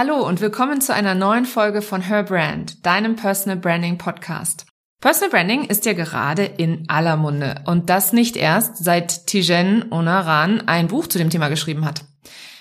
Hallo 0.00 0.24
und 0.24 0.40
willkommen 0.40 0.80
zu 0.80 0.94
einer 0.94 1.16
neuen 1.16 1.44
Folge 1.44 1.82
von 1.82 2.00
Her 2.02 2.22
Brand, 2.22 2.86
deinem 2.86 3.16
Personal 3.16 3.58
Branding 3.58 3.98
Podcast. 3.98 4.64
Personal 5.00 5.30
Branding 5.30 5.64
ist 5.64 5.86
ja 5.86 5.92
gerade 5.92 6.44
in 6.44 6.84
aller 6.88 7.16
Munde 7.16 7.64
und 7.66 7.90
das 7.90 8.12
nicht 8.12 8.36
erst 8.36 8.76
seit 8.76 9.26
Tijen 9.26 9.90
Onaran 9.90 10.68
ein 10.68 10.86
Buch 10.86 11.08
zu 11.08 11.18
dem 11.18 11.30
Thema 11.30 11.48
geschrieben 11.48 11.84
hat. 11.84 12.04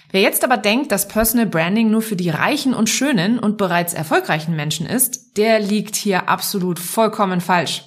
Wer 0.10 0.21
jetzt 0.21 0.44
aber 0.44 0.58
denkt, 0.58 0.92
dass 0.92 1.08
Personal 1.08 1.46
Branding 1.46 1.92
nur 1.92 2.02
für 2.02 2.15
die 2.15 2.31
reichen 2.31 2.73
und 2.73 2.89
schönen 2.89 3.38
und 3.38 3.59
bereits 3.59 3.93
erfolgreichen 3.93 4.55
Menschen 4.55 4.88
ist, 4.88 5.38
der 5.38 5.59
liegt 5.59 5.95
hier 5.95 6.29
absolut 6.29 6.79
vollkommen 6.79 7.39
falsch. 7.39 7.83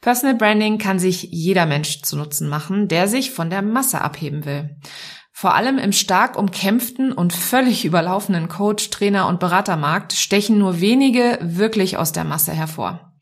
Personal 0.00 0.36
Branding 0.36 0.78
kann 0.78 1.00
sich 1.00 1.24
jeder 1.32 1.66
Mensch 1.66 2.02
zu 2.02 2.16
Nutzen 2.16 2.48
machen, 2.48 2.86
der 2.86 3.08
sich 3.08 3.32
von 3.32 3.50
der 3.50 3.62
Masse 3.62 4.00
abheben 4.00 4.44
will. 4.44 4.76
Vor 5.38 5.54
allem 5.54 5.76
im 5.76 5.92
stark 5.92 6.38
umkämpften 6.38 7.12
und 7.12 7.34
völlig 7.34 7.84
überlaufenden 7.84 8.48
Coach, 8.48 8.88
Trainer 8.88 9.28
und 9.28 9.38
Beratermarkt 9.38 10.14
stechen 10.14 10.56
nur 10.56 10.80
wenige 10.80 11.38
wirklich 11.42 11.98
aus 11.98 12.12
der 12.12 12.24
Masse 12.24 12.52
hervor. 12.52 13.12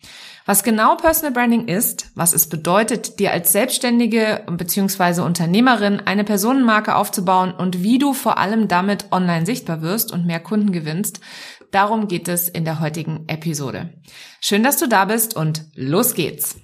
Was 0.47 0.63
genau 0.63 0.95
Personal 0.95 1.33
Branding 1.33 1.67
ist, 1.67 2.13
was 2.15 2.33
es 2.33 2.49
bedeutet, 2.49 3.19
dir 3.19 3.33
als 3.33 3.51
Selbstständige 3.51 4.45
bzw. 4.49 5.23
Unternehmerin 5.23 6.03
eine 6.05 6.23
Personenmarke 6.23 6.95
aufzubauen 6.95 7.53
und 7.53 7.83
wie 7.83 7.99
du 7.99 8.13
vor 8.13 8.39
allem 8.39 8.69
damit 8.69 9.07
online 9.11 9.45
sichtbar 9.45 9.83
wirst 9.83 10.13
und 10.13 10.25
mehr 10.25 10.39
Kunden 10.39 10.71
gewinnst, 10.71 11.19
darum 11.73 12.07
geht 12.07 12.29
es 12.29 12.49
in 12.49 12.65
der 12.65 12.79
heutigen 12.79 13.25
Episode. 13.27 13.93
Schön, 14.41 14.63
dass 14.63 14.77
du 14.77 14.87
da 14.87 15.07
bist 15.07 15.35
und 15.35 15.65
los 15.75 16.15
geht's! 16.15 16.64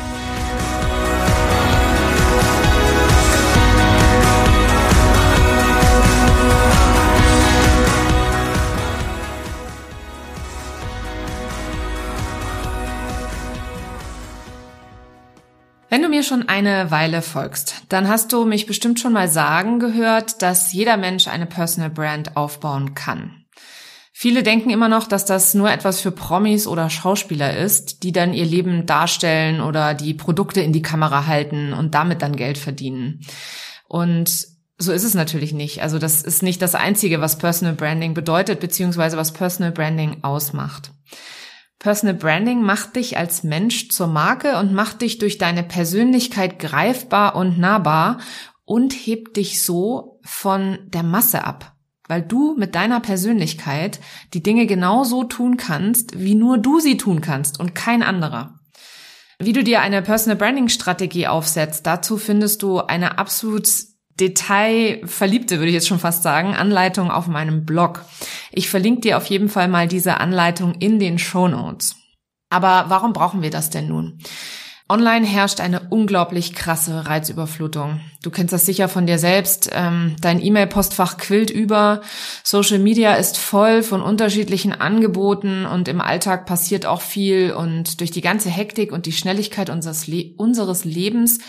Wenn 15.91 16.03
du 16.03 16.07
mir 16.07 16.23
schon 16.23 16.47
eine 16.47 16.89
Weile 16.89 17.21
folgst, 17.21 17.83
dann 17.89 18.07
hast 18.07 18.31
du 18.31 18.45
mich 18.45 18.65
bestimmt 18.65 19.01
schon 19.01 19.11
mal 19.11 19.27
sagen 19.27 19.77
gehört, 19.77 20.41
dass 20.41 20.71
jeder 20.71 20.95
Mensch 20.95 21.27
eine 21.27 21.45
Personal 21.45 21.89
Brand 21.89 22.37
aufbauen 22.37 22.95
kann. 22.95 23.43
Viele 24.13 24.41
denken 24.41 24.69
immer 24.69 24.87
noch, 24.87 25.05
dass 25.05 25.25
das 25.25 25.53
nur 25.53 25.69
etwas 25.69 25.99
für 25.99 26.11
Promis 26.11 26.65
oder 26.65 26.89
Schauspieler 26.89 27.57
ist, 27.57 28.03
die 28.03 28.13
dann 28.13 28.33
ihr 28.33 28.45
Leben 28.45 28.85
darstellen 28.85 29.59
oder 29.59 29.93
die 29.93 30.13
Produkte 30.13 30.61
in 30.61 30.71
die 30.71 30.81
Kamera 30.81 31.25
halten 31.25 31.73
und 31.73 31.93
damit 31.93 32.21
dann 32.21 32.37
Geld 32.37 32.57
verdienen. 32.57 33.19
Und 33.89 34.47
so 34.77 34.93
ist 34.93 35.03
es 35.03 35.13
natürlich 35.13 35.51
nicht. 35.51 35.83
Also 35.83 35.99
das 35.99 36.21
ist 36.21 36.41
nicht 36.41 36.61
das 36.61 36.73
Einzige, 36.73 37.19
was 37.19 37.37
Personal 37.37 37.75
Branding 37.75 38.13
bedeutet, 38.13 38.61
beziehungsweise 38.61 39.17
was 39.17 39.33
Personal 39.33 39.73
Branding 39.73 40.19
ausmacht. 40.21 40.93
Personal 41.81 42.13
Branding 42.13 42.61
macht 42.61 42.95
dich 42.95 43.17
als 43.17 43.43
Mensch 43.43 43.89
zur 43.89 44.05
Marke 44.05 44.59
und 44.59 44.71
macht 44.71 45.01
dich 45.01 45.17
durch 45.17 45.39
deine 45.39 45.63
Persönlichkeit 45.63 46.59
greifbar 46.59 47.35
und 47.35 47.57
nahbar 47.57 48.19
und 48.65 48.93
hebt 48.93 49.35
dich 49.35 49.63
so 49.63 50.19
von 50.23 50.77
der 50.85 51.01
Masse 51.01 51.43
ab, 51.43 51.73
weil 52.07 52.21
du 52.21 52.55
mit 52.55 52.75
deiner 52.75 52.99
Persönlichkeit 52.99 53.99
die 54.35 54.43
Dinge 54.43 54.67
genauso 54.67 55.23
tun 55.23 55.57
kannst, 55.57 56.19
wie 56.19 56.35
nur 56.35 56.59
du 56.59 56.79
sie 56.79 56.97
tun 56.97 57.19
kannst 57.19 57.59
und 57.59 57.73
kein 57.73 58.03
anderer. 58.03 58.59
Wie 59.39 59.53
du 59.53 59.63
dir 59.63 59.81
eine 59.81 60.03
Personal 60.03 60.37
Branding 60.37 60.69
Strategie 60.69 61.25
aufsetzt, 61.25 61.87
dazu 61.87 62.17
findest 62.17 62.61
du 62.61 62.77
eine 62.81 63.17
absolut 63.17 63.67
detailverliebte, 64.19 65.57
würde 65.57 65.69
ich 65.69 65.73
jetzt 65.73 65.87
schon 65.87 65.99
fast 65.99 66.23
sagen, 66.23 66.55
Anleitung 66.55 67.11
auf 67.11 67.27
meinem 67.27 67.65
Blog. 67.65 68.05
Ich 68.51 68.69
verlinke 68.69 69.01
dir 69.01 69.17
auf 69.17 69.25
jeden 69.25 69.49
Fall 69.49 69.67
mal 69.67 69.87
diese 69.87 70.19
Anleitung 70.19 70.75
in 70.75 70.99
den 70.99 71.17
Show 71.19 71.47
Notes. 71.47 71.95
Aber 72.49 72.85
warum 72.89 73.13
brauchen 73.13 73.41
wir 73.41 73.49
das 73.49 73.69
denn 73.69 73.87
nun? 73.87 74.19
Online 74.91 75.25
herrscht 75.25 75.61
eine 75.61 75.87
unglaublich 75.89 76.53
krasse 76.53 77.07
Reizüberflutung. 77.07 78.01
Du 78.23 78.29
kennst 78.29 78.51
das 78.51 78.65
sicher 78.65 78.89
von 78.89 79.07
dir 79.07 79.19
selbst. 79.19 79.69
Ähm, 79.71 80.17
dein 80.19 80.43
E-Mail-Postfach 80.43 81.15
quillt 81.15 81.49
über. 81.49 82.01
Social 82.43 82.77
Media 82.77 83.13
ist 83.13 83.37
voll 83.37 83.83
von 83.83 84.01
unterschiedlichen 84.01 84.73
Angeboten 84.73 85.65
und 85.65 85.87
im 85.87 86.01
Alltag 86.01 86.45
passiert 86.45 86.85
auch 86.85 86.99
viel. 86.99 87.53
Und 87.53 88.01
durch 88.01 88.11
die 88.11 88.19
ganze 88.19 88.49
Hektik 88.49 88.91
und 88.91 89.05
die 89.05 89.13
Schnelligkeit 89.13 89.69
unseres, 89.69 90.07
Le 90.07 90.33
unseres 90.35 90.83
Lebens 90.83 91.39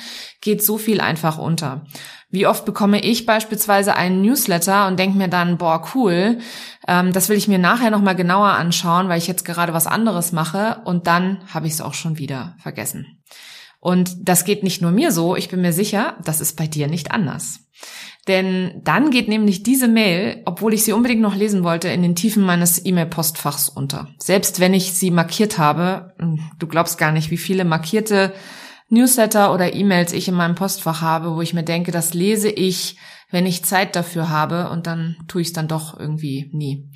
geht 0.40 0.62
so 0.62 0.78
viel 0.78 1.00
einfach 1.00 1.36
unter. 1.36 1.84
Wie 2.32 2.46
oft 2.46 2.64
bekomme 2.64 3.04
ich 3.04 3.26
beispielsweise 3.26 3.94
einen 3.94 4.22
Newsletter 4.22 4.88
und 4.88 4.98
denke 4.98 5.18
mir 5.18 5.28
dann, 5.28 5.58
boah, 5.58 5.86
cool, 5.94 6.38
ähm, 6.88 7.12
das 7.12 7.28
will 7.28 7.36
ich 7.36 7.46
mir 7.46 7.58
nachher 7.58 7.90
nochmal 7.90 8.16
genauer 8.16 8.48
anschauen, 8.48 9.10
weil 9.10 9.18
ich 9.18 9.26
jetzt 9.26 9.44
gerade 9.44 9.74
was 9.74 9.86
anderes 9.86 10.32
mache 10.32 10.80
und 10.86 11.06
dann 11.06 11.42
habe 11.52 11.66
ich 11.66 11.74
es 11.74 11.82
auch 11.82 11.92
schon 11.92 12.16
wieder 12.16 12.56
vergessen. 12.58 13.22
Und 13.80 14.16
das 14.28 14.46
geht 14.46 14.62
nicht 14.62 14.80
nur 14.80 14.92
mir 14.92 15.12
so, 15.12 15.36
ich 15.36 15.50
bin 15.50 15.60
mir 15.60 15.74
sicher, 15.74 16.16
das 16.24 16.40
ist 16.40 16.56
bei 16.56 16.66
dir 16.66 16.88
nicht 16.88 17.10
anders. 17.10 17.60
Denn 18.28 18.80
dann 18.82 19.10
geht 19.10 19.28
nämlich 19.28 19.62
diese 19.62 19.88
Mail, 19.88 20.40
obwohl 20.46 20.72
ich 20.72 20.84
sie 20.84 20.92
unbedingt 20.92 21.20
noch 21.20 21.34
lesen 21.34 21.64
wollte, 21.64 21.88
in 21.88 22.00
den 22.00 22.14
Tiefen 22.14 22.44
meines 22.44 22.86
E-Mail-Postfachs 22.86 23.68
unter. 23.68 24.08
Selbst 24.18 24.58
wenn 24.58 24.72
ich 24.72 24.94
sie 24.94 25.10
markiert 25.10 25.58
habe, 25.58 26.14
hm, 26.18 26.38
du 26.58 26.66
glaubst 26.66 26.96
gar 26.96 27.12
nicht, 27.12 27.30
wie 27.30 27.36
viele 27.36 27.64
markierte 27.66 28.32
Newsletter 28.92 29.54
oder 29.54 29.72
E-Mails 29.72 30.12
ich 30.12 30.28
in 30.28 30.34
meinem 30.34 30.54
Postfach 30.54 31.00
habe, 31.00 31.34
wo 31.34 31.40
ich 31.40 31.54
mir 31.54 31.62
denke, 31.62 31.92
das 31.92 32.12
lese 32.12 32.50
ich, 32.50 32.98
wenn 33.30 33.46
ich 33.46 33.64
Zeit 33.64 33.96
dafür 33.96 34.28
habe 34.28 34.68
und 34.68 34.86
dann 34.86 35.16
tue 35.26 35.40
ich 35.40 35.48
es 35.48 35.52
dann 35.54 35.66
doch 35.66 35.98
irgendwie 35.98 36.50
nie. 36.52 36.90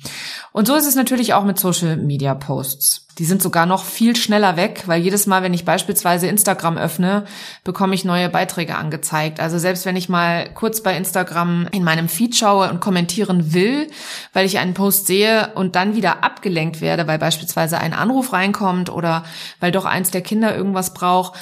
Und 0.51 0.67
so 0.67 0.75
ist 0.75 0.85
es 0.85 0.93
natürlich 0.93 1.33
auch 1.33 1.43
mit 1.43 1.59
Social 1.59 1.97
Media 1.97 2.35
Posts. 2.35 3.07
Die 3.17 3.25
sind 3.25 3.41
sogar 3.41 3.65
noch 3.65 3.83
viel 3.83 4.15
schneller 4.15 4.57
weg, 4.57 4.83
weil 4.85 5.01
jedes 5.01 5.25
Mal, 5.25 5.41
wenn 5.41 5.55
ich 5.55 5.65
beispielsweise 5.65 6.27
Instagram 6.27 6.77
öffne, 6.77 7.25
bekomme 7.63 7.95
ich 7.95 8.05
neue 8.05 8.29
Beiträge 8.29 8.75
angezeigt. 8.75 9.39
Also 9.39 9.57
selbst 9.57 9.87
wenn 9.87 9.95
ich 9.95 10.07
mal 10.07 10.53
kurz 10.53 10.81
bei 10.81 10.95
Instagram 10.95 11.67
in 11.71 11.83
meinem 11.83 12.09
Feed 12.09 12.35
schaue 12.35 12.69
und 12.69 12.79
kommentieren 12.79 13.55
will, 13.55 13.87
weil 14.33 14.45
ich 14.45 14.59
einen 14.59 14.75
Post 14.75 15.07
sehe 15.07 15.53
und 15.55 15.75
dann 15.75 15.95
wieder 15.95 16.23
abgelenkt 16.23 16.79
werde, 16.79 17.07
weil 17.07 17.17
beispielsweise 17.17 17.79
ein 17.79 17.93
Anruf 17.93 18.33
reinkommt 18.33 18.91
oder 18.91 19.23
weil 19.59 19.71
doch 19.71 19.85
eins 19.85 20.11
der 20.11 20.21
Kinder 20.21 20.55
irgendwas 20.55 20.93
braucht, 20.93 21.33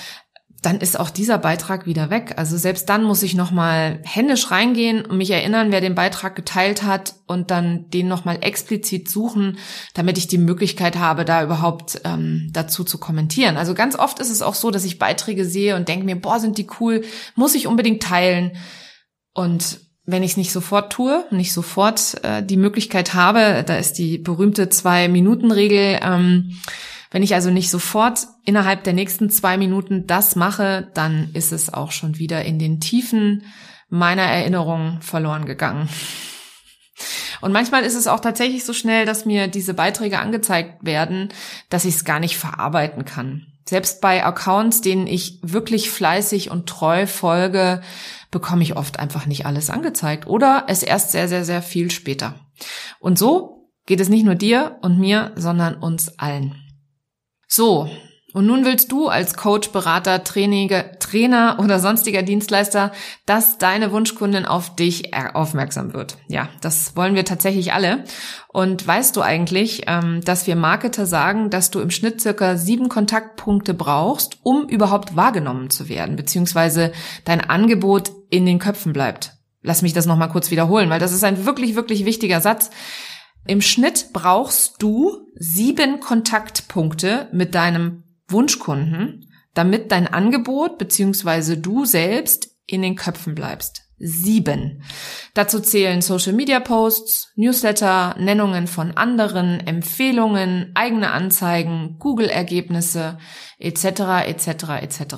dann 0.65 0.79
ist 0.79 0.99
auch 0.99 1.11
dieser 1.11 1.37
Beitrag 1.37 1.85
wieder 1.85 2.09
weg. 2.09 2.33
Also 2.37 2.57
selbst 2.57 2.89
dann 2.89 3.03
muss 3.03 3.21
ich 3.21 3.35
nochmal 3.35 3.99
händisch 4.03 4.49
reingehen 4.49 5.05
und 5.05 5.17
mich 5.17 5.29
erinnern, 5.29 5.71
wer 5.71 5.79
den 5.79 5.93
Beitrag 5.93 6.35
geteilt 6.35 6.81
hat 6.81 7.13
und 7.27 7.51
dann 7.51 7.89
den 7.91 8.07
nochmal 8.07 8.39
explizit 8.41 9.07
suchen, 9.07 9.59
damit 9.93 10.17
ich 10.17 10.27
die 10.27 10.39
Möglichkeit 10.39 10.97
habe, 10.97 11.23
da 11.23 11.43
überhaupt 11.43 12.01
ähm, 12.03 12.49
dazu 12.51 12.83
zu 12.83 12.97
kommentieren. 12.97 13.57
Also 13.57 13.75
ganz 13.75 13.95
oft 13.95 14.19
ist 14.19 14.31
es 14.31 14.41
auch 14.41 14.55
so, 14.55 14.71
dass 14.71 14.85
ich 14.85 14.97
Beiträge 14.97 15.45
sehe 15.45 15.75
und 15.75 15.87
denke 15.87 16.05
mir, 16.05 16.15
boah, 16.15 16.39
sind 16.39 16.57
die 16.57 16.67
cool, 16.79 17.03
muss 17.35 17.53
ich 17.53 17.67
unbedingt 17.67 18.01
teilen. 18.01 18.57
Und 19.33 19.81
wenn 20.05 20.23
ich 20.23 20.31
es 20.31 20.37
nicht 20.37 20.51
sofort 20.51 20.91
tue, 20.91 21.25
nicht 21.29 21.53
sofort 21.53 22.23
äh, 22.23 22.43
die 22.43 22.57
Möglichkeit 22.57 23.13
habe, 23.13 23.63
da 23.67 23.77
ist 23.77 23.99
die 23.99 24.17
berühmte 24.17 24.69
Zwei-Minuten-Regel, 24.69 25.99
ähm, 26.01 26.57
wenn 27.15 27.23
ich 27.23 27.33
also 27.33 27.49
nicht 27.49 27.69
sofort 27.69 28.27
innerhalb 28.43 28.83
der 28.83 28.91
nächsten 28.91 29.29
zwei 29.29 29.55
Minuten 29.55 30.05
das 30.05 30.35
mache, 30.35 30.91
dann 30.95 31.29
ist 31.33 31.53
es 31.53 31.73
auch 31.73 31.93
schon 31.93 32.17
wieder 32.17 32.43
in 32.43 32.59
den 32.59 32.81
Tiefen 32.81 33.43
meiner 33.87 34.23
Erinnerung 34.23 34.99
verloren 34.99 35.45
gegangen. 35.45 35.87
Und 37.39 37.53
manchmal 37.53 37.83
ist 37.83 37.95
es 37.95 38.07
auch 38.07 38.19
tatsächlich 38.19 38.65
so 38.65 38.73
schnell, 38.73 39.05
dass 39.05 39.25
mir 39.25 39.47
diese 39.47 39.73
Beiträge 39.73 40.19
angezeigt 40.19 40.85
werden, 40.85 41.29
dass 41.69 41.85
ich 41.85 41.95
es 41.95 42.03
gar 42.03 42.19
nicht 42.19 42.37
verarbeiten 42.37 43.05
kann. 43.05 43.47
Selbst 43.63 44.01
bei 44.01 44.25
Accounts, 44.25 44.81
denen 44.81 45.07
ich 45.07 45.39
wirklich 45.41 45.89
fleißig 45.91 46.51
und 46.51 46.67
treu 46.67 47.07
folge, 47.07 47.81
bekomme 48.29 48.63
ich 48.63 48.75
oft 48.75 48.99
einfach 48.99 49.25
nicht 49.25 49.45
alles 49.45 49.69
angezeigt 49.69 50.27
oder 50.27 50.65
es 50.67 50.83
erst 50.83 51.11
sehr, 51.11 51.29
sehr, 51.29 51.45
sehr 51.45 51.61
viel 51.61 51.91
später. 51.91 52.35
Und 52.99 53.17
so 53.17 53.69
geht 53.85 54.01
es 54.01 54.09
nicht 54.09 54.25
nur 54.25 54.35
dir 54.35 54.79
und 54.81 54.99
mir, 54.99 55.31
sondern 55.37 55.75
uns 55.75 56.19
allen. 56.19 56.61
So, 57.55 57.89
Und 58.33 58.47
nun 58.47 58.65
willst 58.65 58.91
du 58.91 59.07
als 59.07 59.35
Coach, 59.35 59.69
Berater, 59.69 60.25
Trainer 60.25 61.57
oder 61.57 61.79
sonstiger 61.79 62.21
Dienstleister, 62.21 62.91
dass 63.25 63.57
deine 63.57 63.93
Wunschkundin 63.93 64.45
auf 64.45 64.75
dich 64.75 65.13
aufmerksam 65.13 65.93
wird. 65.93 66.17
Ja, 66.27 66.49
das 66.59 66.97
wollen 66.97 67.15
wir 67.15 67.23
tatsächlich 67.23 67.71
alle. 67.71 68.03
Und 68.49 68.85
weißt 68.85 69.15
du 69.15 69.21
eigentlich, 69.21 69.83
ähm, 69.87 70.19
dass 70.19 70.47
wir 70.47 70.57
Marketer 70.57 71.05
sagen, 71.05 71.49
dass 71.49 71.71
du 71.71 71.79
im 71.79 71.91
Schnitt 71.91 72.19
circa 72.19 72.57
sieben 72.57 72.89
Kontaktpunkte 72.89 73.73
brauchst, 73.73 74.39
um 74.43 74.67
überhaupt 74.67 75.15
wahrgenommen 75.15 75.69
zu 75.69 75.87
werden, 75.87 76.17
beziehungsweise 76.17 76.91
dein 77.23 77.39
Angebot 77.39 78.11
in 78.31 78.45
den 78.45 78.59
Köpfen 78.59 78.91
bleibt? 78.91 79.31
Lass 79.61 79.81
mich 79.81 79.93
das 79.93 80.07
nochmal 80.07 80.29
kurz 80.29 80.51
wiederholen, 80.51 80.89
weil 80.89 80.99
das 80.99 81.13
ist 81.13 81.23
ein 81.23 81.45
wirklich, 81.45 81.75
wirklich 81.75 82.03
wichtiger 82.03 82.41
Satz. 82.41 82.69
Im 83.47 83.61
Schnitt 83.61 84.09
brauchst 84.11 84.81
du 84.81 85.27
sieben 85.35 85.99
Kontaktpunkte 85.99 87.29
mit 87.31 87.53
deinem 87.53 88.03
Wunschkunden, 88.27 89.29
damit 89.53 89.91
dein 89.91 90.07
Angebot 90.07 90.79
bzw. 90.79 91.55
du 91.55 91.85
selbst 91.85 92.49
in 92.65 92.81
den 92.81 92.95
Köpfen 92.95 93.35
bleibst. 93.35 93.83
Sieben. 93.97 94.83
Dazu 95.35 95.59
zählen 95.59 96.01
Social 96.01 96.33
Media 96.33 96.59
Posts, 96.59 97.31
Newsletter, 97.35 98.15
Nennungen 98.19 98.67
von 98.67 98.91
anderen, 98.97 99.65
Empfehlungen, 99.65 100.71
eigene 100.73 101.11
Anzeigen, 101.11 101.97
Google-Ergebnisse 101.99 103.19
etc. 103.57 104.25
etc. 104.25 104.47
etc. 104.81 105.15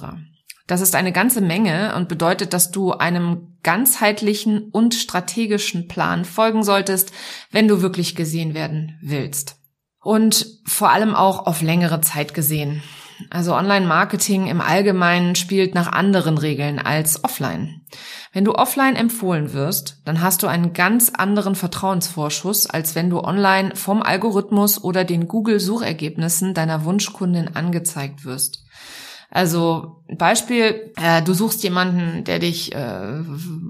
Das 0.67 0.81
ist 0.81 0.95
eine 0.95 1.13
ganze 1.13 1.39
Menge 1.39 1.95
und 1.95 2.09
bedeutet, 2.09 2.53
dass 2.53 2.71
du 2.71 2.91
einem 2.91 3.57
ganzheitlichen 3.63 4.69
und 4.69 4.93
strategischen 4.93 5.87
Plan 5.87 6.25
folgen 6.25 6.63
solltest, 6.63 7.13
wenn 7.51 7.67
du 7.67 7.81
wirklich 7.81 8.15
gesehen 8.15 8.53
werden 8.53 8.99
willst. 9.01 9.55
Und 10.03 10.45
vor 10.65 10.91
allem 10.91 11.15
auch 11.15 11.47
auf 11.47 11.61
längere 11.61 12.01
Zeit 12.01 12.33
gesehen. 12.33 12.83
Also 13.29 13.55
Online-Marketing 13.55 14.47
im 14.47 14.61
Allgemeinen 14.61 15.35
spielt 15.35 15.73
nach 15.73 15.91
anderen 15.91 16.37
Regeln 16.37 16.79
als 16.79 17.23
offline. 17.23 17.81
Wenn 18.31 18.45
du 18.45 18.53
offline 18.53 18.95
empfohlen 18.95 19.53
wirst, 19.53 20.01
dann 20.05 20.21
hast 20.21 20.43
du 20.43 20.47
einen 20.47 20.73
ganz 20.73 21.09
anderen 21.09 21.55
Vertrauensvorschuss, 21.55 22.67
als 22.69 22.93
wenn 22.93 23.09
du 23.09 23.21
online 23.21 23.75
vom 23.75 24.03
Algorithmus 24.03 24.83
oder 24.83 25.03
den 25.03 25.27
Google-Suchergebnissen 25.27 26.53
deiner 26.53 26.85
Wunschkundin 26.85 27.55
angezeigt 27.55 28.23
wirst. 28.23 28.63
Also 29.29 29.97
Beispiel, 30.09 30.93
äh, 30.95 31.21
du 31.21 31.33
suchst 31.33 31.61
jemanden, 31.63 32.23
der 32.23 32.39
dich, 32.39 32.73
äh, 32.73 33.23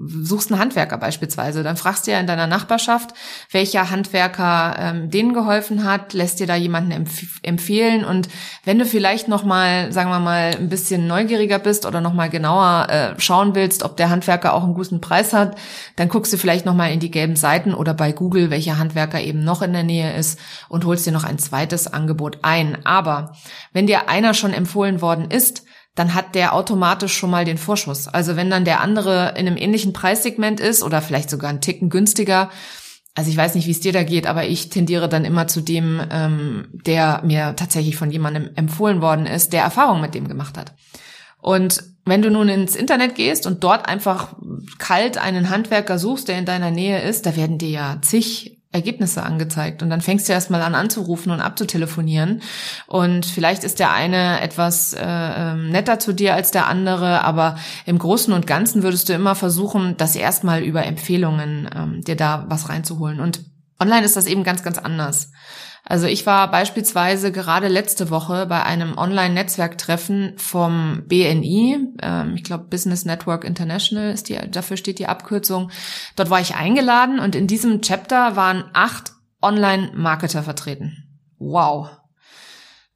suchst 0.06 0.52
einen 0.52 0.60
Handwerker 0.60 0.96
beispielsweise, 0.96 1.64
dann 1.64 1.76
fragst 1.76 2.06
du 2.06 2.12
ja 2.12 2.20
in 2.20 2.28
deiner 2.28 2.46
Nachbarschaft, 2.46 3.10
welcher 3.50 3.90
Handwerker 3.90 4.76
ähm, 4.78 5.10
denen 5.10 5.34
geholfen 5.34 5.82
hat, 5.82 6.12
lässt 6.12 6.38
dir 6.38 6.46
da 6.46 6.54
jemanden 6.54 6.92
empf 6.92 7.40
empfehlen 7.42 8.04
und 8.04 8.28
wenn 8.64 8.78
du 8.78 8.84
vielleicht 8.84 9.26
nochmal, 9.26 9.92
sagen 9.92 10.10
wir 10.10 10.20
mal, 10.20 10.54
ein 10.56 10.68
bisschen 10.68 11.08
neugieriger 11.08 11.58
bist 11.58 11.86
oder 11.86 12.00
nochmal 12.00 12.30
genauer 12.30 12.86
äh, 12.88 13.20
schauen 13.20 13.56
willst, 13.56 13.82
ob 13.82 13.96
der 13.96 14.10
Handwerker 14.10 14.54
auch 14.54 14.62
einen 14.62 14.74
guten 14.74 15.00
Preis 15.00 15.32
hat, 15.32 15.56
dann 15.96 16.08
guckst 16.08 16.32
du 16.32 16.36
vielleicht 16.36 16.66
nochmal 16.66 16.92
in 16.92 17.00
die 17.00 17.10
gelben 17.10 17.36
Seiten 17.36 17.74
oder 17.74 17.94
bei 17.94 18.12
Google, 18.12 18.50
welcher 18.50 18.78
Handwerker 18.78 19.20
eben 19.20 19.42
noch 19.42 19.62
in 19.62 19.72
der 19.72 19.82
Nähe 19.82 20.16
ist 20.16 20.38
und 20.68 20.84
holst 20.84 21.04
dir 21.04 21.12
noch 21.12 21.24
ein 21.24 21.38
zweites 21.38 21.92
Angebot 21.92 22.38
ein. 22.42 22.78
Aber 22.86 23.32
wenn 23.72 23.88
dir 23.88 24.08
einer 24.08 24.34
schon 24.34 24.52
empfohlen 24.52 25.00
worden 25.00 25.30
ist, 25.30 25.47
dann 25.98 26.14
hat 26.14 26.34
der 26.36 26.54
automatisch 26.54 27.16
schon 27.16 27.30
mal 27.30 27.44
den 27.44 27.58
Vorschuss. 27.58 28.06
Also 28.06 28.36
wenn 28.36 28.50
dann 28.50 28.64
der 28.64 28.80
andere 28.80 29.30
in 29.36 29.46
einem 29.46 29.56
ähnlichen 29.56 29.92
Preissegment 29.92 30.60
ist 30.60 30.82
oder 30.84 31.02
vielleicht 31.02 31.28
sogar 31.28 31.50
einen 31.50 31.60
Ticken 31.60 31.90
günstiger, 31.90 32.50
also 33.16 33.30
ich 33.30 33.36
weiß 33.36 33.56
nicht, 33.56 33.66
wie 33.66 33.72
es 33.72 33.80
dir 33.80 33.92
da 33.92 34.04
geht, 34.04 34.28
aber 34.28 34.46
ich 34.46 34.68
tendiere 34.68 35.08
dann 35.08 35.24
immer 35.24 35.48
zu 35.48 35.60
dem, 35.60 36.00
ähm, 36.12 36.68
der 36.72 37.22
mir 37.24 37.56
tatsächlich 37.56 37.96
von 37.96 38.12
jemandem 38.12 38.50
empfohlen 38.54 39.00
worden 39.00 39.26
ist, 39.26 39.52
der 39.52 39.62
Erfahrung 39.62 40.00
mit 40.00 40.14
dem 40.14 40.28
gemacht 40.28 40.56
hat. 40.56 40.72
Und 41.40 41.82
wenn 42.04 42.22
du 42.22 42.30
nun 42.30 42.48
ins 42.48 42.76
Internet 42.76 43.16
gehst 43.16 43.44
und 43.46 43.64
dort 43.64 43.88
einfach 43.88 44.36
kalt 44.78 45.18
einen 45.18 45.50
Handwerker 45.50 45.98
suchst, 45.98 46.28
der 46.28 46.38
in 46.38 46.44
deiner 46.44 46.70
Nähe 46.70 47.02
ist, 47.02 47.26
da 47.26 47.34
werden 47.34 47.58
dir 47.58 47.70
ja 47.70 47.98
zig 48.02 48.57
Ergebnisse 48.70 49.22
angezeigt. 49.22 49.82
Und 49.82 49.88
dann 49.88 50.02
fängst 50.02 50.28
du 50.28 50.32
erstmal 50.32 50.60
an 50.60 50.74
anzurufen 50.74 51.32
und 51.32 51.40
abzutelefonieren. 51.40 52.42
Und 52.86 53.24
vielleicht 53.24 53.64
ist 53.64 53.78
der 53.78 53.92
eine 53.92 54.40
etwas 54.40 54.92
äh, 54.92 55.00
ähm, 55.02 55.70
netter 55.70 55.98
zu 55.98 56.12
dir 56.12 56.34
als 56.34 56.50
der 56.50 56.66
andere, 56.66 57.24
aber 57.24 57.56
im 57.86 57.98
Großen 57.98 58.32
und 58.32 58.46
Ganzen 58.46 58.82
würdest 58.82 59.08
du 59.08 59.14
immer 59.14 59.34
versuchen, 59.34 59.96
das 59.96 60.16
erstmal 60.16 60.62
über 60.62 60.84
Empfehlungen 60.84 61.68
ähm, 61.74 62.02
dir 62.02 62.16
da 62.16 62.44
was 62.48 62.68
reinzuholen. 62.68 63.20
Und 63.20 63.40
online 63.80 64.04
ist 64.04 64.16
das 64.16 64.26
eben 64.26 64.44
ganz, 64.44 64.62
ganz 64.62 64.76
anders. 64.76 65.30
Also 65.88 66.06
ich 66.06 66.26
war 66.26 66.50
beispielsweise 66.50 67.32
gerade 67.32 67.66
letzte 67.66 68.10
Woche 68.10 68.44
bei 68.44 68.62
einem 68.62 68.98
Online-Netzwerktreffen 68.98 70.34
vom 70.36 71.04
BNI, 71.06 71.78
ähm, 72.02 72.34
ich 72.36 72.44
glaube 72.44 72.64
Business 72.64 73.06
Network 73.06 73.42
International 73.42 74.12
ist 74.12 74.28
die, 74.28 74.38
dafür 74.50 74.76
steht 74.76 74.98
die 74.98 75.06
Abkürzung. 75.06 75.70
Dort 76.14 76.28
war 76.28 76.40
ich 76.40 76.56
eingeladen 76.56 77.18
und 77.18 77.34
in 77.34 77.46
diesem 77.46 77.80
Chapter 77.80 78.36
waren 78.36 78.64
acht 78.74 79.12
Online-Marketer 79.40 80.42
vertreten. 80.42 81.04
Wow. 81.38 81.88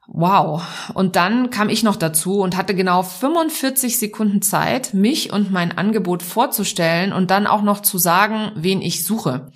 Wow. 0.06 0.62
Und 0.92 1.16
dann 1.16 1.48
kam 1.48 1.70
ich 1.70 1.82
noch 1.82 1.96
dazu 1.96 2.40
und 2.40 2.58
hatte 2.58 2.74
genau 2.74 3.02
45 3.02 3.98
Sekunden 3.98 4.42
Zeit, 4.42 4.92
mich 4.92 5.32
und 5.32 5.50
mein 5.50 5.78
Angebot 5.78 6.22
vorzustellen 6.22 7.14
und 7.14 7.30
dann 7.30 7.46
auch 7.46 7.62
noch 7.62 7.80
zu 7.80 7.96
sagen, 7.96 8.52
wen 8.54 8.82
ich 8.82 9.06
suche. 9.06 9.50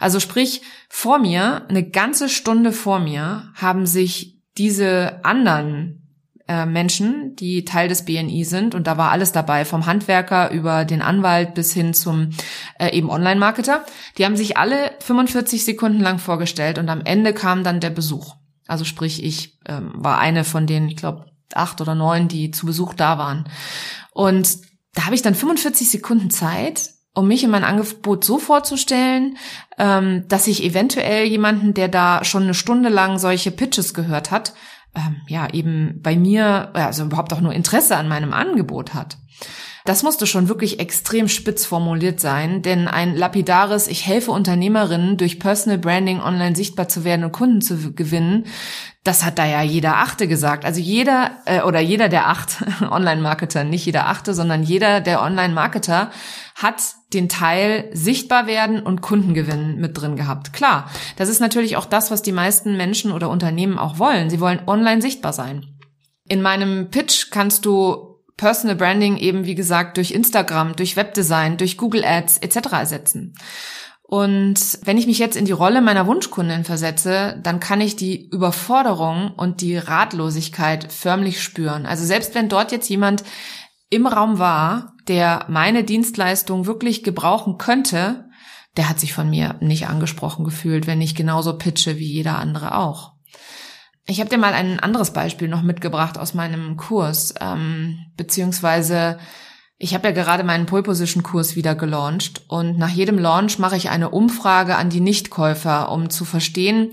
Also 0.00 0.18
sprich, 0.18 0.62
vor 0.88 1.20
mir, 1.20 1.66
eine 1.68 1.88
ganze 1.88 2.28
Stunde 2.28 2.72
vor 2.72 2.98
mir, 2.98 3.52
haben 3.54 3.86
sich 3.86 4.40
diese 4.58 5.24
anderen 5.24 6.00
äh, 6.48 6.66
Menschen, 6.66 7.36
die 7.36 7.64
Teil 7.64 7.88
des 7.88 8.04
BNI 8.04 8.44
sind, 8.44 8.74
und 8.74 8.88
da 8.88 8.96
war 8.96 9.12
alles 9.12 9.30
dabei, 9.30 9.64
vom 9.64 9.86
Handwerker 9.86 10.50
über 10.50 10.84
den 10.84 11.02
Anwalt 11.02 11.54
bis 11.54 11.72
hin 11.72 11.94
zum 11.94 12.30
äh, 12.78 12.90
eben 12.96 13.08
Online-Marketer, 13.08 13.84
die 14.18 14.24
haben 14.24 14.36
sich 14.36 14.56
alle 14.56 14.90
45 15.00 15.64
Sekunden 15.64 16.00
lang 16.00 16.18
vorgestellt 16.18 16.78
und 16.78 16.88
am 16.88 17.02
Ende 17.02 17.32
kam 17.32 17.62
dann 17.62 17.78
der 17.78 17.90
Besuch. 17.90 18.34
Also 18.66 18.84
sprich, 18.84 19.22
ich 19.22 19.58
ähm, 19.66 19.92
war 19.94 20.18
eine 20.18 20.44
von 20.44 20.66
den, 20.66 20.88
ich 20.88 20.96
glaube, 20.96 21.26
acht 21.54 21.80
oder 21.80 21.94
neun, 21.94 22.28
die 22.28 22.50
zu 22.50 22.66
Besuch 22.66 22.94
da 22.94 23.18
waren. 23.18 23.48
Und 24.12 24.58
da 24.94 25.06
habe 25.06 25.14
ich 25.14 25.22
dann 25.22 25.34
45 25.34 25.90
Sekunden 25.90 26.30
Zeit, 26.30 26.90
um 27.14 27.26
mich 27.26 27.42
in 27.42 27.50
mein 27.50 27.64
Angebot 27.64 28.24
so 28.24 28.38
vorzustellen, 28.38 29.36
ähm, 29.78 30.24
dass 30.28 30.46
ich 30.46 30.64
eventuell 30.64 31.24
jemanden, 31.24 31.74
der 31.74 31.88
da 31.88 32.24
schon 32.24 32.44
eine 32.44 32.54
Stunde 32.54 32.88
lang 32.88 33.18
solche 33.18 33.50
Pitches 33.50 33.94
gehört 33.94 34.30
hat, 34.30 34.54
ähm, 34.94 35.16
ja, 35.28 35.48
eben 35.52 36.00
bei 36.02 36.16
mir, 36.16 36.70
also 36.74 37.04
überhaupt 37.04 37.32
auch 37.32 37.40
nur 37.40 37.52
Interesse 37.52 37.96
an 37.96 38.08
meinem 38.08 38.32
Angebot 38.32 38.94
hat. 38.94 39.18
Das 39.84 40.02
musste 40.02 40.26
schon 40.26 40.48
wirklich 40.48 40.78
extrem 40.78 41.28
spitz 41.28 41.64
formuliert 41.64 42.20
sein, 42.20 42.62
denn 42.62 42.86
ein 42.86 43.16
lapidares 43.16 43.88
Ich 43.88 44.06
helfe 44.06 44.30
Unternehmerinnen 44.30 45.16
durch 45.16 45.40
Personal 45.40 45.78
Branding 45.78 46.20
online 46.20 46.54
sichtbar 46.54 46.88
zu 46.88 47.04
werden 47.04 47.24
und 47.24 47.32
Kunden 47.32 47.62
zu 47.62 47.94
gewinnen, 47.94 48.46
das 49.02 49.24
hat 49.24 49.38
da 49.38 49.46
ja 49.46 49.62
jeder 49.62 49.96
Achte 49.96 50.28
gesagt. 50.28 50.66
Also 50.66 50.80
jeder 50.80 51.30
äh, 51.46 51.62
oder 51.62 51.80
jeder 51.80 52.10
der 52.10 52.28
acht 52.28 52.62
Online-Marketer, 52.90 53.64
nicht 53.64 53.86
jeder 53.86 54.08
Achte, 54.08 54.34
sondern 54.34 54.62
jeder 54.62 55.00
der 55.00 55.22
Online-Marketer 55.22 56.10
hat 56.54 56.82
den 57.14 57.28
Teil 57.30 57.88
sichtbar 57.92 58.46
werden 58.46 58.80
und 58.80 59.00
Kundengewinn 59.00 59.76
mit 59.76 59.98
drin 59.98 60.16
gehabt. 60.16 60.52
Klar, 60.52 60.90
das 61.16 61.30
ist 61.30 61.40
natürlich 61.40 61.78
auch 61.78 61.86
das, 61.86 62.10
was 62.10 62.20
die 62.20 62.32
meisten 62.32 62.76
Menschen 62.76 63.10
oder 63.10 63.30
Unternehmen 63.30 63.78
auch 63.78 63.98
wollen. 63.98 64.28
Sie 64.28 64.40
wollen 64.40 64.60
online 64.66 65.00
sichtbar 65.00 65.32
sein. 65.32 65.66
In 66.28 66.42
meinem 66.42 66.90
Pitch 66.90 67.30
kannst 67.30 67.64
du 67.64 68.09
Personal 68.40 68.74
Branding 68.74 69.18
eben, 69.18 69.44
wie 69.44 69.54
gesagt, 69.54 69.98
durch 69.98 70.12
Instagram, 70.12 70.74
durch 70.74 70.96
Webdesign, 70.96 71.58
durch 71.58 71.76
Google 71.76 72.06
Ads 72.06 72.38
etc. 72.38 72.72
ersetzen. 72.72 73.34
Und 74.02 74.78
wenn 74.82 74.96
ich 74.96 75.06
mich 75.06 75.18
jetzt 75.18 75.36
in 75.36 75.44
die 75.44 75.52
Rolle 75.52 75.82
meiner 75.82 76.06
Wunschkundin 76.06 76.64
versetze, 76.64 77.38
dann 77.42 77.60
kann 77.60 77.82
ich 77.82 77.96
die 77.96 78.30
Überforderung 78.30 79.32
und 79.36 79.60
die 79.60 79.76
Ratlosigkeit 79.76 80.90
förmlich 80.90 81.42
spüren. 81.42 81.84
Also 81.84 82.06
selbst 82.06 82.34
wenn 82.34 82.48
dort 82.48 82.72
jetzt 82.72 82.88
jemand 82.88 83.24
im 83.90 84.06
Raum 84.06 84.38
war, 84.38 84.94
der 85.06 85.44
meine 85.50 85.84
Dienstleistung 85.84 86.64
wirklich 86.64 87.02
gebrauchen 87.02 87.58
könnte, 87.58 88.24
der 88.78 88.88
hat 88.88 88.98
sich 88.98 89.12
von 89.12 89.28
mir 89.28 89.56
nicht 89.60 89.86
angesprochen 89.86 90.46
gefühlt, 90.46 90.86
wenn 90.86 91.02
ich 91.02 91.14
genauso 91.14 91.58
pitche 91.58 91.98
wie 91.98 92.10
jeder 92.10 92.38
andere 92.38 92.74
auch. 92.74 93.12
Ich 94.10 94.18
habe 94.18 94.28
dir 94.28 94.38
mal 94.38 94.54
ein 94.54 94.80
anderes 94.80 95.12
Beispiel 95.12 95.46
noch 95.46 95.62
mitgebracht 95.62 96.18
aus 96.18 96.34
meinem 96.34 96.76
Kurs, 96.76 97.32
ähm, 97.40 98.06
beziehungsweise 98.16 99.18
ich 99.78 99.94
habe 99.94 100.08
ja 100.08 100.12
gerade 100.12 100.42
meinen 100.42 100.66
Pole 100.66 100.82
Position 100.82 101.22
Kurs 101.22 101.54
wieder 101.54 101.76
gelauncht 101.76 102.42
und 102.48 102.76
nach 102.76 102.88
jedem 102.88 103.20
Launch 103.20 103.60
mache 103.60 103.76
ich 103.76 103.88
eine 103.88 104.10
Umfrage 104.10 104.74
an 104.74 104.90
die 104.90 104.98
Nichtkäufer, 104.98 105.92
um 105.92 106.10
zu 106.10 106.24
verstehen, 106.24 106.90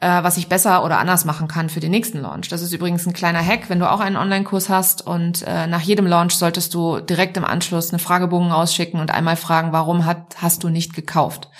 äh, 0.00 0.22
was 0.22 0.38
ich 0.38 0.48
besser 0.48 0.82
oder 0.86 0.98
anders 0.98 1.26
machen 1.26 1.48
kann 1.48 1.68
für 1.68 1.80
den 1.80 1.90
nächsten 1.90 2.22
Launch. 2.22 2.48
Das 2.48 2.62
ist 2.62 2.72
übrigens 2.72 3.06
ein 3.06 3.12
kleiner 3.12 3.44
Hack, 3.44 3.68
wenn 3.68 3.78
du 3.78 3.90
auch 3.90 4.00
einen 4.00 4.16
Online-Kurs 4.16 4.70
hast 4.70 5.06
und 5.06 5.42
äh, 5.42 5.66
nach 5.66 5.82
jedem 5.82 6.06
Launch 6.06 6.32
solltest 6.32 6.72
du 6.72 6.98
direkt 6.98 7.36
im 7.36 7.44
Anschluss 7.44 7.90
eine 7.90 7.98
Fragebogen 7.98 8.52
ausschicken 8.52 9.00
und 9.00 9.10
einmal 9.10 9.36
fragen, 9.36 9.72
warum 9.72 10.06
hat, 10.06 10.36
hast 10.40 10.64
du 10.64 10.70
nicht 10.70 10.94
gekauft? 10.94 11.50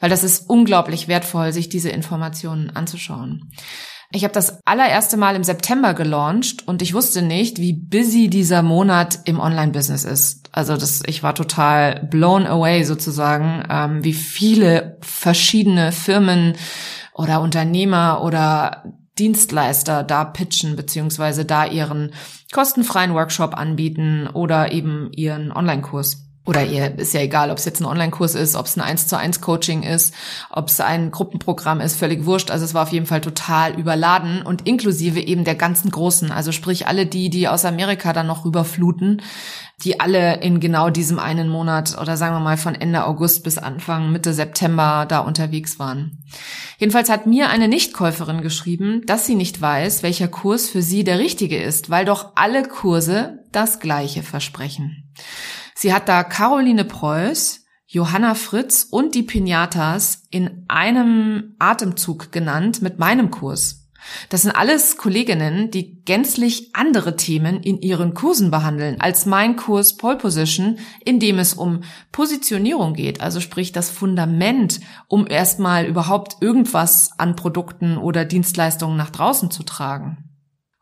Weil 0.00 0.10
das 0.10 0.24
ist 0.24 0.50
unglaublich 0.50 1.06
wertvoll, 1.06 1.52
sich 1.52 1.68
diese 1.68 1.90
Informationen 1.90 2.74
anzuschauen. 2.74 3.52
Ich 4.10 4.24
habe 4.24 4.32
das 4.32 4.60
allererste 4.64 5.18
Mal 5.18 5.36
im 5.36 5.44
September 5.44 5.92
gelauncht 5.92 6.66
und 6.66 6.80
ich 6.80 6.94
wusste 6.94 7.20
nicht, 7.20 7.58
wie 7.58 7.74
busy 7.74 8.28
dieser 8.28 8.62
Monat 8.62 9.18
im 9.26 9.38
Online-Business 9.38 10.04
ist. 10.04 10.48
Also 10.50 10.78
das, 10.78 11.02
ich 11.06 11.22
war 11.22 11.34
total 11.34 12.06
blown 12.10 12.46
away 12.46 12.84
sozusagen, 12.84 13.64
ähm, 13.68 14.04
wie 14.04 14.14
viele 14.14 14.96
verschiedene 15.02 15.92
Firmen 15.92 16.54
oder 17.12 17.42
Unternehmer 17.42 18.22
oder 18.22 18.84
Dienstleister 19.18 20.04
da 20.04 20.24
pitchen 20.24 20.74
beziehungsweise 20.74 21.44
da 21.44 21.66
ihren 21.66 22.12
kostenfreien 22.52 23.12
Workshop 23.12 23.54
anbieten 23.54 24.26
oder 24.26 24.72
eben 24.72 25.10
ihren 25.12 25.52
Online-Kurs 25.52 26.27
oder 26.48 26.64
ihr 26.64 26.98
ist 26.98 27.12
ja 27.12 27.20
egal, 27.20 27.50
ob 27.50 27.58
es 27.58 27.66
jetzt 27.66 27.82
ein 27.82 27.84
Online-Kurs 27.84 28.34
ist, 28.34 28.56
ob 28.56 28.64
es 28.64 28.74
ein 28.74 28.80
1 28.80 29.06
zu 29.06 29.18
1 29.18 29.42
Coaching 29.42 29.82
ist, 29.82 30.14
ob 30.48 30.68
es 30.68 30.80
ein 30.80 31.10
Gruppenprogramm 31.10 31.82
ist, 31.82 31.96
völlig 31.96 32.24
wurscht. 32.24 32.50
Also 32.50 32.64
es 32.64 32.72
war 32.72 32.84
auf 32.84 32.92
jeden 32.92 33.04
Fall 33.04 33.20
total 33.20 33.78
überladen 33.78 34.40
und 34.40 34.66
inklusive 34.66 35.20
eben 35.20 35.44
der 35.44 35.56
ganzen 35.56 35.90
Großen. 35.90 36.32
Also 36.32 36.50
sprich 36.50 36.86
alle 36.86 37.04
die, 37.04 37.28
die 37.28 37.48
aus 37.48 37.66
Amerika 37.66 38.14
dann 38.14 38.26
noch 38.26 38.46
rüberfluten, 38.46 39.20
die 39.84 40.00
alle 40.00 40.40
in 40.40 40.58
genau 40.58 40.88
diesem 40.88 41.18
einen 41.18 41.50
Monat 41.50 41.98
oder 42.00 42.16
sagen 42.16 42.34
wir 42.34 42.40
mal 42.40 42.56
von 42.56 42.74
Ende 42.74 43.04
August 43.04 43.44
bis 43.44 43.58
Anfang 43.58 44.10
Mitte 44.10 44.32
September 44.32 45.04
da 45.06 45.18
unterwegs 45.18 45.78
waren. 45.78 46.24
Jedenfalls 46.78 47.10
hat 47.10 47.26
mir 47.26 47.50
eine 47.50 47.68
Nichtkäuferin 47.68 48.40
geschrieben, 48.40 49.02
dass 49.04 49.26
sie 49.26 49.34
nicht 49.34 49.60
weiß, 49.60 50.02
welcher 50.02 50.28
Kurs 50.28 50.70
für 50.70 50.80
sie 50.80 51.04
der 51.04 51.18
richtige 51.18 51.62
ist, 51.62 51.90
weil 51.90 52.06
doch 52.06 52.32
alle 52.36 52.62
Kurse 52.62 53.40
das 53.52 53.80
gleiche 53.80 54.22
versprechen. 54.22 55.04
Sie 55.80 55.94
hat 55.94 56.08
da 56.08 56.24
Caroline 56.24 56.84
Preuß, 56.84 57.64
Johanna 57.86 58.34
Fritz 58.34 58.88
und 58.90 59.14
die 59.14 59.22
Pinatas 59.22 60.24
in 60.28 60.64
einem 60.66 61.54
Atemzug 61.60 62.32
genannt 62.32 62.82
mit 62.82 62.98
meinem 62.98 63.30
Kurs. 63.30 63.88
Das 64.28 64.42
sind 64.42 64.50
alles 64.50 64.96
Kolleginnen, 64.96 65.70
die 65.70 66.02
gänzlich 66.02 66.74
andere 66.74 67.14
Themen 67.14 67.62
in 67.62 67.80
ihren 67.80 68.12
Kursen 68.12 68.50
behandeln 68.50 69.00
als 69.00 69.24
mein 69.24 69.54
Kurs 69.54 69.96
Pole 69.96 70.16
Position, 70.16 70.80
in 71.04 71.20
dem 71.20 71.38
es 71.38 71.54
um 71.54 71.84
Positionierung 72.10 72.94
geht, 72.94 73.20
also 73.20 73.38
sprich 73.38 73.70
das 73.70 73.88
Fundament, 73.88 74.80
um 75.06 75.28
erstmal 75.28 75.86
überhaupt 75.86 76.38
irgendwas 76.40 77.12
an 77.18 77.36
Produkten 77.36 77.98
oder 77.98 78.24
Dienstleistungen 78.24 78.96
nach 78.96 79.10
draußen 79.10 79.52
zu 79.52 79.62
tragen. 79.62 80.27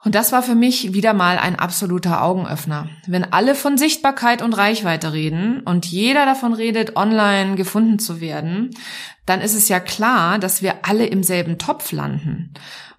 Und 0.07 0.15
das 0.15 0.31
war 0.31 0.45
für 0.45 0.55
mich 0.55 0.93
wieder 0.93 1.15
mal 1.15 1.37
ein 1.37 1.57
absoluter 1.57 2.23
Augenöffner. 2.23 2.89
Wenn 3.09 3.25
alle 3.33 3.57
von 3.57 3.77
Sichtbarkeit 3.77 4.41
und 4.41 4.53
Reichweite 4.53 5.13
reden 5.13 5.63
und 5.63 5.85
jeder 5.85 6.25
davon 6.25 6.55
redet, 6.55 6.95
online 6.95 7.57
gefunden 7.57 7.99
zu 7.99 8.21
werden, 8.21 8.71
dann 9.27 9.41
ist 9.41 9.57
es 9.57 9.69
ja 9.69 9.81
klar, 9.81 10.39
dass 10.39 10.63
wir 10.63 10.87
alle 10.87 11.07
im 11.07 11.25
selben 11.25 11.59
Topf 11.59 11.91
landen. 11.91 12.55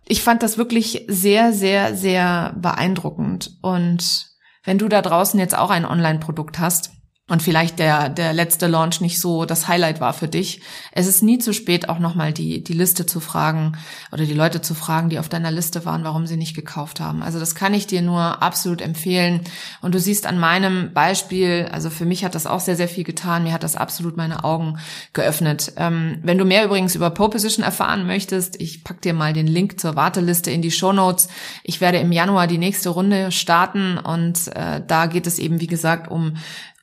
Ich 0.05 0.21
fand 0.21 0.43
das 0.43 0.57
wirklich 0.57 1.05
sehr, 1.07 1.53
sehr, 1.53 1.95
sehr 1.95 2.53
beeindruckend. 2.57 3.57
Und 3.61 4.27
wenn 4.65 4.77
du 4.77 4.89
da 4.89 5.01
draußen 5.01 5.39
jetzt 5.39 5.57
auch 5.57 5.69
ein 5.69 5.85
Online-Produkt 5.85 6.59
hast, 6.59 6.91
und 7.29 7.41
vielleicht 7.43 7.77
der, 7.79 8.07
der 8.07 8.31
letzte 8.31 8.67
Launch 8.67 9.01
nicht 9.01 9.19
so 9.19 9.43
das 9.43 9.67
Highlight 9.67 9.99
war 9.99 10.13
für 10.13 10.29
dich. 10.29 10.61
Es 10.93 11.07
ist 11.07 11.21
nie 11.21 11.39
zu 11.39 11.53
spät, 11.53 11.89
auch 11.89 11.99
nochmal 11.99 12.31
die, 12.31 12.63
die 12.63 12.73
Liste 12.73 13.05
zu 13.05 13.19
fragen 13.19 13.73
oder 14.13 14.23
die 14.23 14.33
Leute 14.33 14.61
zu 14.61 14.73
fragen, 14.73 15.09
die 15.09 15.19
auf 15.19 15.27
deiner 15.27 15.51
Liste 15.51 15.83
waren, 15.83 16.05
warum 16.05 16.25
sie 16.25 16.37
nicht 16.37 16.55
gekauft 16.55 17.01
haben. 17.01 17.21
Also 17.21 17.37
das 17.37 17.53
kann 17.53 17.73
ich 17.73 17.85
dir 17.85 18.01
nur 18.01 18.41
absolut 18.41 18.81
empfehlen. 18.81 19.41
Und 19.81 19.93
du 19.93 19.99
siehst 19.99 20.25
an 20.25 20.39
meinem 20.39 20.93
Beispiel, 20.93 21.67
also 21.69 21.89
für 21.89 22.05
mich 22.05 22.23
hat 22.23 22.33
das 22.33 22.47
auch 22.47 22.61
sehr, 22.61 22.77
sehr 22.77 22.87
viel 22.87 23.03
getan. 23.03 23.43
Mir 23.43 23.51
hat 23.51 23.63
das 23.63 23.75
absolut 23.75 24.15
meine 24.15 24.45
Augen 24.45 24.79
geöffnet. 25.11 25.73
Ähm, 25.75 26.19
wenn 26.23 26.37
du 26.37 26.45
mehr 26.45 26.63
übrigens 26.63 26.95
über 26.95 27.09
Pole 27.09 27.31
Position 27.31 27.65
erfahren 27.65 28.07
möchtest, 28.07 28.61
ich 28.61 28.85
pack 28.85 29.01
dir 29.01 29.13
mal 29.13 29.33
den 29.33 29.47
Link 29.47 29.81
zur 29.81 29.97
Warteliste 29.97 30.49
in 30.49 30.61
die 30.61 30.71
Show 30.71 30.93
Notes. 30.93 31.27
Ich 31.63 31.81
werde 31.81 31.97
im 31.97 32.13
Januar 32.13 32.47
die 32.47 32.57
nächste 32.57 32.87
Runde 32.87 33.33
starten 33.33 33.97
und 33.97 34.47
äh, 34.55 34.81
da 34.87 35.07
geht 35.07 35.27
es 35.27 35.39
eben, 35.39 35.59
wie 35.59 35.67
gesagt, 35.67 36.09
um 36.09 36.35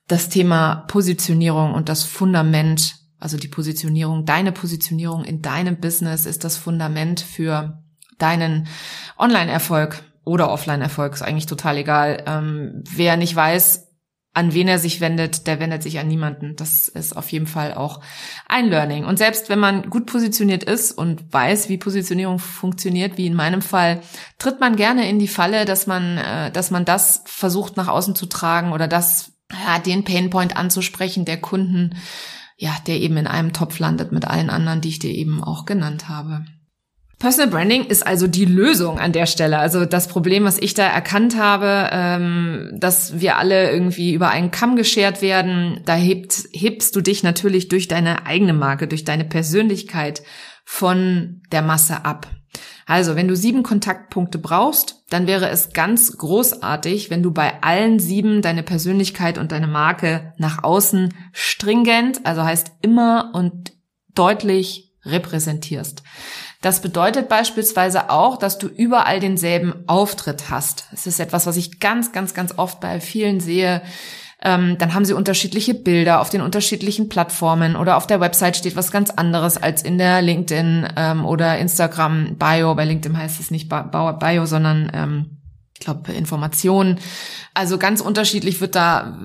das 0.07 0.29
Thema 0.29 0.85
Positionierung 0.89 1.75
und 1.75 1.89
das 1.89 2.05
Fundament, 2.05 2.97
also 3.19 3.37
die 3.37 3.49
Positionierung, 3.49 4.25
deine 4.25 4.53
Positionierung 4.53 5.25
in 5.25 5.41
deinem 5.41 5.81
Business 5.81 6.27
ist 6.27 6.45
das 6.45 6.57
Fundament 6.57 7.21
für 7.21 7.83
deinen 8.19 8.69
Online-Erfolg 9.19 10.03
oder 10.25 10.51
Offline-Erfolg, 10.51 11.15
ist 11.15 11.23
eigentlich 11.23 11.47
total 11.47 11.79
egal. 11.79 12.23
Ähm, 12.27 12.83
wer 12.91 13.17
nicht 13.17 13.35
weiß, 13.35 13.89
an 14.35 14.53
wen 14.53 14.67
er 14.67 14.81
sich 14.81 15.01
wendet, 15.01 15.47
der 15.47 15.61
wendet 15.61 15.83
sich 15.83 16.01
an 16.01 16.09
niemanden. 16.09 16.57
Das 16.57 16.89
ist 16.89 17.17
auf 17.17 17.31
jeden 17.31 17.47
Fall 17.47 17.73
auch 17.75 18.01
ein 18.49 18.69
Learning. 18.69 19.05
Und 19.05 19.17
selbst 19.17 19.49
wenn 19.49 19.61
man 19.61 19.89
gut 19.91 20.07
positioniert 20.07 20.65
ist 20.65 20.91
und 20.91 21.33
weiß, 21.33 21.69
wie 21.69 21.79
Positionierung 21.79 22.41
funktioniert, 22.41 23.17
wie 23.17 23.27
in 23.27 23.35
meinem 23.35 23.63
Fall, 23.63 24.01
tritt 24.39 24.59
man 24.59 24.75
gerne 24.75 25.09
in 25.09 25.21
die 25.21 25.29
Falle, 25.29 25.65
dass 25.65 25.87
man, 25.87 26.19
äh, 26.19 26.51
dass 26.51 26.73
man 26.73 26.85
das 26.85 27.23
versucht 27.27 27.77
nach 27.77 27.87
außen 27.87 28.17
zu 28.17 28.27
tragen 28.27 28.73
oder 28.73 28.89
das 28.89 29.34
ja, 29.65 29.79
den 29.79 30.05
Painpoint 30.05 30.57
anzusprechen 30.57 31.25
der 31.25 31.41
Kunden, 31.41 31.97
ja, 32.57 32.77
der 32.87 33.01
eben 33.01 33.17
in 33.17 33.27
einem 33.27 33.53
Topf 33.53 33.79
landet 33.79 34.13
mit 34.13 34.27
allen 34.27 34.51
anderen, 34.51 34.81
die 34.81 34.89
ich 34.89 34.99
dir 34.99 35.11
eben 35.11 35.43
auch 35.43 35.67
genannt 35.67 36.09
habe. 36.09 36.45
Personal 37.19 37.51
Branding 37.51 37.87
ist 37.87 38.07
also 38.07 38.27
die 38.27 38.45
Lösung 38.45 38.99
an 38.99 39.13
der 39.13 39.27
Stelle. 39.27 39.59
Also 39.59 39.87
das 39.87 40.09
Problem, 40.09 40.45
was 40.45 40.59
ich 40.59 40.75
da 40.75 40.87
erkannt 40.87 41.39
habe, 41.39 41.89
ähm, 41.93 42.71
dass 42.75 43.21
wir 43.21 43.39
alle 43.39 43.71
irgendwie 43.71 44.13
über 44.13 44.29
einen 44.29 44.51
Kamm 44.51 44.77
geschert 44.77 45.23
werden, 45.23 45.81
da 45.87 45.95
hebt, 45.95 46.45
hebst 46.53 46.95
du 46.95 47.01
dich 47.01 47.23
natürlich 47.23 47.69
durch 47.69 47.89
deine 47.89 48.27
eigene 48.27 48.53
Marke, 48.53 48.89
durch 48.89 49.05
deine 49.05 49.25
Persönlichkeit 49.25 50.23
von 50.65 51.41
der 51.51 51.63
Masse 51.63 52.05
ab. 52.05 52.29
Also, 52.87 53.17
wenn 53.17 53.29
du 53.29 53.37
sieben 53.37 53.63
Kontaktpunkte 53.63 54.39
brauchst, 54.39 55.03
dann 55.09 55.27
wäre 55.27 55.49
es 55.49 55.73
ganz 55.73 56.17
großartig, 56.19 57.11
wenn 57.11 57.23
du 57.23 57.31
bei 57.31 57.63
allen 57.63 57.99
sieben 57.99 58.43
deine 58.43 58.63
Persönlichkeit 58.63 59.39
und 59.39 59.53
deine 59.53 59.67
Marke 59.67 60.33
nach 60.37 60.63
außen 60.63 61.15
stringent, 61.33 62.27
also 62.27 62.45
heißt 62.45 62.73
immer 62.83 63.31
und 63.35 63.73
deutlich 64.15 64.93
repräsentierst. 65.05 66.03
Das 66.61 66.81
bedeutet 66.81 67.29
beispielsweise 67.29 68.09
auch, 68.09 68.39
dass 68.39 68.57
du 68.57 68.69
überall 68.69 69.21
denselben 69.21 69.85
Auftritt 69.87 70.49
hast. 70.49 70.87
Es 70.93 71.07
ist 71.07 71.21
etwas, 71.21 71.47
was 71.47 71.59
ich 71.59 71.79
ganz, 71.79 72.13
ganz, 72.13 72.33
ganz 72.33 72.57
oft 72.57 72.81
bei 72.81 73.01
vielen 73.01 73.41
sehe, 73.41 73.83
ähm, 74.45 74.77
dann 74.79 74.95
haben 74.95 75.05
sie 75.05 75.15
unterschiedliche 75.15 75.75
Bilder 75.75 76.21
auf 76.21 76.29
den 76.29 76.43
unterschiedlichen 76.43 77.09
Plattformen 77.09 77.77
oder 77.77 77.97
auf 77.97 78.07
der 78.07 78.21
Website 78.21 78.57
steht 78.57 78.77
was 78.77 78.93
ganz 78.93 79.11
anderes 79.11 79.57
als 79.57 79.83
in 79.83 79.97
der 79.97 80.21
LinkedIn 80.21 80.89
ähm, 80.97 81.25
oder 81.25 81.59
Instagram 81.59 82.37
Bio. 82.37 82.75
Bei 82.75 82.85
LinkedIn 82.85 83.17
heißt 83.17 83.41
es 83.41 83.51
nicht 83.51 83.69
Bio, 83.69 84.47
sondern 84.47 84.91
ähm, 84.95 85.39
ich 85.73 85.81
glaube 85.81 86.13
Informationen. 86.13 87.01
Also 87.55 87.79
ganz 87.79 88.01
unterschiedlich 88.01 88.61
wird 88.61 88.75
da 88.75 89.19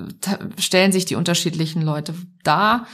stellen 0.57 0.91
sich 0.91 1.05
die 1.05 1.15
unterschiedlichen 1.15 1.81
Leute 1.81 2.15
dar 2.43 2.88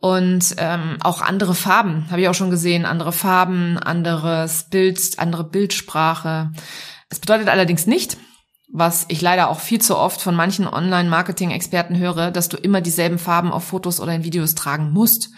und 0.00 0.54
ähm, 0.56 0.96
auch 1.02 1.20
andere 1.20 1.54
Farben 1.54 2.10
habe 2.10 2.22
ich 2.22 2.28
auch 2.28 2.34
schon 2.34 2.50
gesehen, 2.50 2.86
andere 2.86 3.12
Farben, 3.12 3.78
anderes 3.78 4.64
Bild, 4.64 4.98
andere 5.18 5.44
Bildsprache. 5.44 6.50
Es 7.10 7.20
bedeutet 7.20 7.48
allerdings 7.48 7.86
nicht, 7.86 8.16
was 8.72 9.04
ich 9.08 9.20
leider 9.20 9.50
auch 9.50 9.58
viel 9.58 9.80
zu 9.80 9.98
oft 9.98 10.20
von 10.20 10.36
manchen 10.36 10.68
Online-Marketing-Experten 10.68 11.98
höre, 11.98 12.30
dass 12.30 12.48
du 12.48 12.56
immer 12.56 12.80
dieselben 12.80 13.18
Farben 13.18 13.50
auf 13.50 13.64
Fotos 13.64 13.98
oder 13.98 14.14
in 14.14 14.22
Videos 14.22 14.54
tragen 14.54 14.92
musst. 14.92 15.30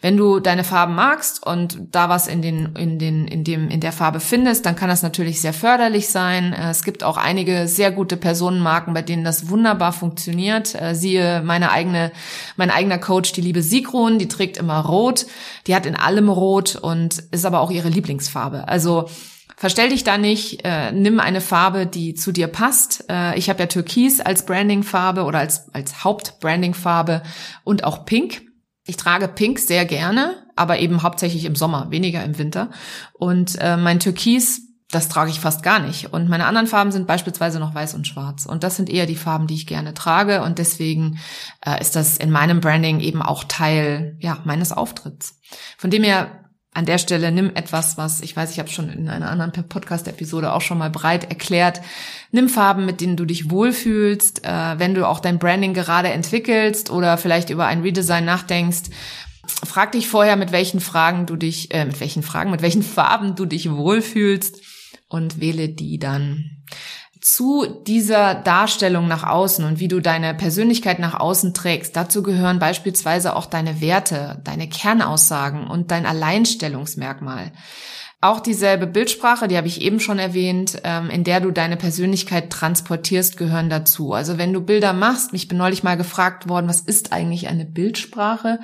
Wenn 0.00 0.16
du 0.16 0.40
deine 0.40 0.64
Farben 0.64 0.96
magst 0.96 1.46
und 1.46 1.78
da 1.92 2.08
was 2.08 2.26
in 2.26 2.42
den, 2.42 2.74
in 2.74 2.98
den, 2.98 3.28
in 3.28 3.44
dem, 3.44 3.68
in 3.68 3.80
der 3.80 3.92
Farbe 3.92 4.18
findest, 4.18 4.66
dann 4.66 4.74
kann 4.74 4.88
das 4.88 5.04
natürlich 5.04 5.40
sehr 5.40 5.52
förderlich 5.52 6.08
sein. 6.08 6.52
Äh, 6.52 6.70
es 6.70 6.82
gibt 6.82 7.04
auch 7.04 7.16
einige 7.16 7.68
sehr 7.68 7.92
gute 7.92 8.16
Personenmarken, 8.16 8.92
bei 8.92 9.02
denen 9.02 9.22
das 9.22 9.48
wunderbar 9.48 9.92
funktioniert. 9.92 10.74
Äh, 10.74 10.96
siehe 10.96 11.42
meine 11.44 11.70
eigene, 11.70 12.10
mein 12.56 12.70
eigener 12.70 12.98
Coach, 12.98 13.32
die 13.32 13.40
liebe 13.40 13.62
Sigrun, 13.62 14.18
die 14.18 14.28
trägt 14.28 14.56
immer 14.56 14.80
rot. 14.80 15.26
Die 15.68 15.76
hat 15.76 15.86
in 15.86 15.94
allem 15.94 16.28
rot 16.28 16.74
und 16.74 17.20
ist 17.30 17.46
aber 17.46 17.60
auch 17.60 17.70
ihre 17.70 17.88
Lieblingsfarbe. 17.88 18.66
Also, 18.66 19.08
Verstell 19.60 19.90
dich 19.90 20.04
da 20.04 20.16
nicht, 20.16 20.64
äh, 20.64 20.90
nimm 20.90 21.20
eine 21.20 21.42
Farbe, 21.42 21.84
die 21.86 22.14
zu 22.14 22.32
dir 22.32 22.46
passt. 22.46 23.04
Äh, 23.10 23.38
ich 23.38 23.50
habe 23.50 23.60
ja 23.60 23.66
Türkis 23.66 24.18
als 24.18 24.46
Brandingfarbe 24.46 25.24
oder 25.24 25.40
als, 25.40 25.68
als 25.74 26.02
Hauptbrandingfarbe 26.02 27.22
und 27.62 27.84
auch 27.84 28.06
Pink. 28.06 28.40
Ich 28.86 28.96
trage 28.96 29.28
Pink 29.28 29.58
sehr 29.58 29.84
gerne, 29.84 30.46
aber 30.56 30.78
eben 30.78 31.02
hauptsächlich 31.02 31.44
im 31.44 31.56
Sommer, 31.56 31.90
weniger 31.90 32.24
im 32.24 32.38
Winter. 32.38 32.70
Und 33.12 33.58
äh, 33.60 33.76
mein 33.76 34.00
Türkis, 34.00 34.62
das 34.90 35.10
trage 35.10 35.30
ich 35.30 35.40
fast 35.40 35.62
gar 35.62 35.78
nicht. 35.78 36.10
Und 36.10 36.30
meine 36.30 36.46
anderen 36.46 36.66
Farben 36.66 36.90
sind 36.90 37.06
beispielsweise 37.06 37.60
noch 37.60 37.74
weiß 37.74 37.92
und 37.92 38.06
schwarz. 38.06 38.46
Und 38.46 38.64
das 38.64 38.76
sind 38.76 38.88
eher 38.88 39.04
die 39.04 39.14
Farben, 39.14 39.46
die 39.46 39.56
ich 39.56 39.66
gerne 39.66 39.92
trage. 39.92 40.42
Und 40.42 40.58
deswegen 40.58 41.18
äh, 41.66 41.78
ist 41.82 41.96
das 41.96 42.16
in 42.16 42.30
meinem 42.30 42.62
Branding 42.62 43.00
eben 43.00 43.20
auch 43.20 43.44
Teil 43.44 44.16
ja, 44.20 44.38
meines 44.44 44.72
Auftritts. 44.72 45.38
Von 45.76 45.90
dem 45.90 46.02
her 46.02 46.49
an 46.72 46.86
der 46.86 46.98
Stelle 46.98 47.32
nimm 47.32 47.50
etwas, 47.54 47.98
was 47.98 48.20
ich 48.20 48.36
weiß, 48.36 48.52
ich 48.52 48.60
habe 48.60 48.68
schon 48.68 48.90
in 48.90 49.08
einer 49.08 49.28
anderen 49.28 49.52
Podcast-Episode 49.52 50.52
auch 50.52 50.60
schon 50.60 50.78
mal 50.78 50.90
breit 50.90 51.24
erklärt. 51.24 51.80
Nimm 52.30 52.48
Farben, 52.48 52.86
mit 52.86 53.00
denen 53.00 53.16
du 53.16 53.24
dich 53.24 53.50
wohlfühlst, 53.50 54.44
äh, 54.44 54.78
wenn 54.78 54.94
du 54.94 55.06
auch 55.06 55.18
dein 55.18 55.40
Branding 55.40 55.74
gerade 55.74 56.10
entwickelst 56.10 56.90
oder 56.90 57.18
vielleicht 57.18 57.50
über 57.50 57.66
ein 57.66 57.82
Redesign 57.82 58.24
nachdenkst. 58.24 58.90
Frag 59.64 59.92
dich 59.92 60.06
vorher, 60.06 60.36
mit 60.36 60.52
welchen 60.52 60.78
Fragen 60.78 61.26
du 61.26 61.34
dich, 61.34 61.74
äh, 61.74 61.84
mit 61.84 61.98
welchen 61.98 62.22
Fragen, 62.22 62.52
mit 62.52 62.62
welchen 62.62 62.84
Farben 62.84 63.34
du 63.34 63.46
dich 63.46 63.68
wohlfühlst 63.70 64.62
und 65.08 65.40
wähle 65.40 65.68
die 65.68 65.98
dann 65.98 66.62
zu 67.20 67.66
dieser 67.66 68.34
Darstellung 68.34 69.06
nach 69.06 69.24
außen 69.24 69.64
und 69.64 69.78
wie 69.78 69.88
du 69.88 70.00
deine 70.00 70.34
Persönlichkeit 70.34 70.98
nach 70.98 71.18
außen 71.18 71.52
trägst, 71.52 71.94
dazu 71.94 72.22
gehören 72.22 72.58
beispielsweise 72.58 73.36
auch 73.36 73.46
deine 73.46 73.80
Werte, 73.80 74.40
deine 74.44 74.68
Kernaussagen 74.68 75.66
und 75.66 75.90
dein 75.90 76.06
Alleinstellungsmerkmal. 76.06 77.52
Auch 78.22 78.40
dieselbe 78.40 78.86
Bildsprache, 78.86 79.48
die 79.48 79.56
habe 79.56 79.66
ich 79.66 79.80
eben 79.80 79.98
schon 79.98 80.18
erwähnt, 80.18 80.80
ähm, 80.84 81.08
in 81.08 81.24
der 81.24 81.40
du 81.40 81.50
deine 81.50 81.76
Persönlichkeit 81.76 82.50
transportierst, 82.50 83.38
gehören 83.38 83.70
dazu. 83.70 84.12
Also 84.12 84.36
wenn 84.36 84.52
du 84.52 84.60
Bilder 84.60 84.92
machst, 84.92 85.32
mich 85.32 85.48
bin 85.48 85.56
neulich 85.56 85.82
mal 85.82 85.96
gefragt 85.96 86.48
worden, 86.48 86.68
was 86.68 86.82
ist 86.82 87.12
eigentlich 87.12 87.48
eine 87.48 87.64
Bildsprache? 87.64 88.60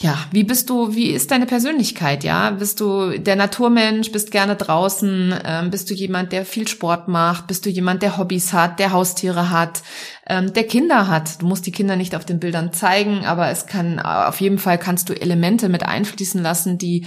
Ja, 0.00 0.16
wie 0.30 0.44
bist 0.44 0.70
du, 0.70 0.94
wie 0.94 1.10
ist 1.10 1.32
deine 1.32 1.46
Persönlichkeit, 1.46 2.22
ja? 2.22 2.50
Bist 2.50 2.78
du 2.78 3.18
der 3.18 3.34
Naturmensch, 3.34 4.12
bist 4.12 4.30
gerne 4.30 4.54
draußen, 4.54 5.34
ähm, 5.44 5.70
bist 5.70 5.90
du 5.90 5.94
jemand, 5.94 6.30
der 6.30 6.44
viel 6.44 6.68
Sport 6.68 7.08
macht, 7.08 7.48
bist 7.48 7.66
du 7.66 7.70
jemand, 7.70 8.02
der 8.02 8.16
Hobbys 8.16 8.52
hat, 8.52 8.78
der 8.78 8.92
Haustiere 8.92 9.50
hat, 9.50 9.82
ähm, 10.28 10.52
der 10.52 10.68
Kinder 10.68 11.08
hat. 11.08 11.42
Du 11.42 11.46
musst 11.46 11.66
die 11.66 11.72
Kinder 11.72 11.96
nicht 11.96 12.14
auf 12.14 12.24
den 12.24 12.38
Bildern 12.38 12.72
zeigen, 12.72 13.24
aber 13.24 13.48
es 13.50 13.66
kann, 13.66 13.98
auf 13.98 14.40
jeden 14.40 14.58
Fall 14.58 14.78
kannst 14.78 15.08
du 15.08 15.20
Elemente 15.20 15.68
mit 15.68 15.82
einfließen 15.82 16.40
lassen, 16.40 16.78
die 16.78 17.04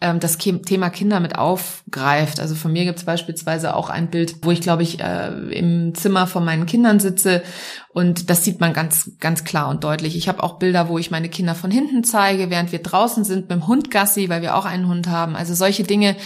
ähm, 0.00 0.20
das 0.20 0.36
Thema 0.38 0.90
Kinder 0.90 1.20
mit 1.20 1.38
aufgreift. 1.38 2.40
Also 2.40 2.54
von 2.54 2.72
mir 2.72 2.84
gibt 2.84 2.98
es 2.98 3.04
beispielsweise 3.04 3.74
auch 3.74 3.88
ein 3.88 4.10
Bild, 4.10 4.36
wo 4.42 4.50
ich, 4.50 4.60
glaube 4.60 4.82
ich, 4.82 5.00
äh, 5.00 5.28
im 5.28 5.94
Zimmer 5.94 6.26
von 6.26 6.44
meinen 6.44 6.66
Kindern 6.66 7.00
sitze 7.00 7.42
und 7.88 8.28
das 8.28 8.44
sieht 8.44 8.60
man 8.60 8.74
ganz, 8.74 9.12
ganz 9.20 9.44
klar 9.44 9.68
und 9.68 9.84
deutlich. 9.84 10.16
Ich 10.16 10.28
habe 10.28 10.42
auch 10.42 10.58
Bilder, 10.58 10.88
wo 10.88 10.98
ich 10.98 11.10
meine 11.10 11.30
Kinder 11.30 11.54
von 11.54 11.70
hinten 11.70 12.04
zeige, 12.04 12.50
während 12.50 12.72
wir 12.72 12.82
draußen 12.82 13.24
sind 13.24 13.42
mit 13.42 13.50
dem 13.52 13.66
Hund 13.66 13.90
Gassi, 13.90 14.28
weil 14.28 14.42
wir 14.42 14.54
auch 14.54 14.66
einen 14.66 14.86
Hund 14.86 15.08
haben. 15.08 15.34
Also 15.34 15.54
solche 15.54 15.84
Dinge 15.84 16.16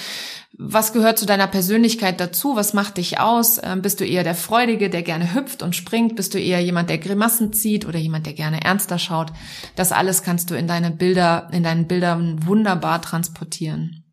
was 0.59 0.93
gehört 0.93 1.19
zu 1.19 1.27
deiner 1.27 1.47
Persönlichkeit 1.47 2.21
dazu? 2.21 2.57
Was 2.57 2.75
macht 2.75 2.97
dich 2.97 3.19
aus? 3.19 3.61
Ähm, 3.63 3.83
bist 3.83 4.01
du 4.01 4.05
eher 4.05 4.25
der 4.25 4.35
Freudige, 4.35 4.91
der 4.91 5.03
gerne 5.03 5.35
hüpft 5.35 5.63
und 5.63 5.77
springt? 5.77 6.17
Bist 6.17 6.35
du 6.35 6.39
eher 6.39 6.61
jemand, 6.61 6.91
der 6.91 6.99
Grimassen 6.99 7.53
zieht 7.53 7.87
oder 7.87 7.99
jemand, 7.99 8.27
der 8.27 8.35
gerne 8.35 8.63
ernster 8.63 8.99
schaut? 8.99 9.33
Das 9.77 9.93
alles 9.93 10.23
kannst 10.23 10.51
du 10.51 10.55
in 10.55 10.67
deine 10.67 10.91
Bilder, 10.91 11.49
in 11.53 11.63
deinen 11.63 11.87
Bildern 11.87 12.47
wunderbar 12.47 13.01
transportieren. 13.01 14.05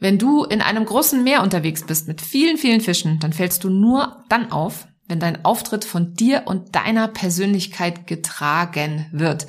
Wenn 0.00 0.18
du 0.18 0.44
in 0.44 0.62
einem 0.62 0.84
großen 0.84 1.22
Meer 1.22 1.42
unterwegs 1.42 1.84
bist 1.84 2.08
mit 2.08 2.20
vielen, 2.20 2.56
vielen 2.56 2.80
Fischen, 2.80 3.18
dann 3.18 3.32
fällst 3.32 3.64
du 3.64 3.70
nur 3.70 4.24
dann 4.28 4.52
auf, 4.52 4.86
wenn 5.06 5.20
dein 5.20 5.44
Auftritt 5.44 5.84
von 5.84 6.14
dir 6.14 6.44
und 6.46 6.76
deiner 6.76 7.08
Persönlichkeit 7.08 8.06
getragen 8.06 9.06
wird. 9.12 9.46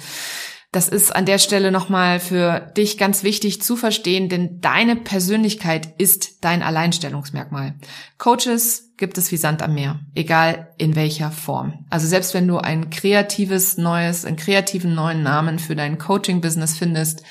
Das 0.72 0.88
ist 0.88 1.16
an 1.16 1.26
der 1.26 1.40
Stelle 1.40 1.72
nochmal 1.72 2.20
für 2.20 2.72
dich 2.78 3.00
ganz 3.00 3.24
wichtig 3.24 3.60
zu 3.60 3.76
verstehen, 3.76 4.30
denn 4.30 4.62
deine 4.62 4.96
Persönlichkeit 4.96 5.96
ist 6.00 6.44
dein 6.44 6.62
Alleinstellungsmerkmal. 6.62 7.74
Coaches 8.20 8.94
gibt 8.96 9.18
es 9.18 9.32
wie 9.32 9.38
Sand 9.38 9.64
am 9.64 9.74
Meer, 9.74 10.00
egal 10.14 10.72
in 10.78 10.96
welcher 10.96 11.32
Form. 11.32 11.86
Also 11.90 12.06
selbst 12.06 12.36
wenn 12.36 12.48
du 12.48 12.60
ein 12.60 12.92
kreatives 12.92 13.78
neues, 13.78 14.26
einen 14.26 14.38
kreativen 14.38 14.94
neuen 14.94 15.24
Namen 15.24 15.58
für 15.58 15.76
dein 15.76 15.98
Coaching-Business 15.98 16.78
findest, 16.78 17.24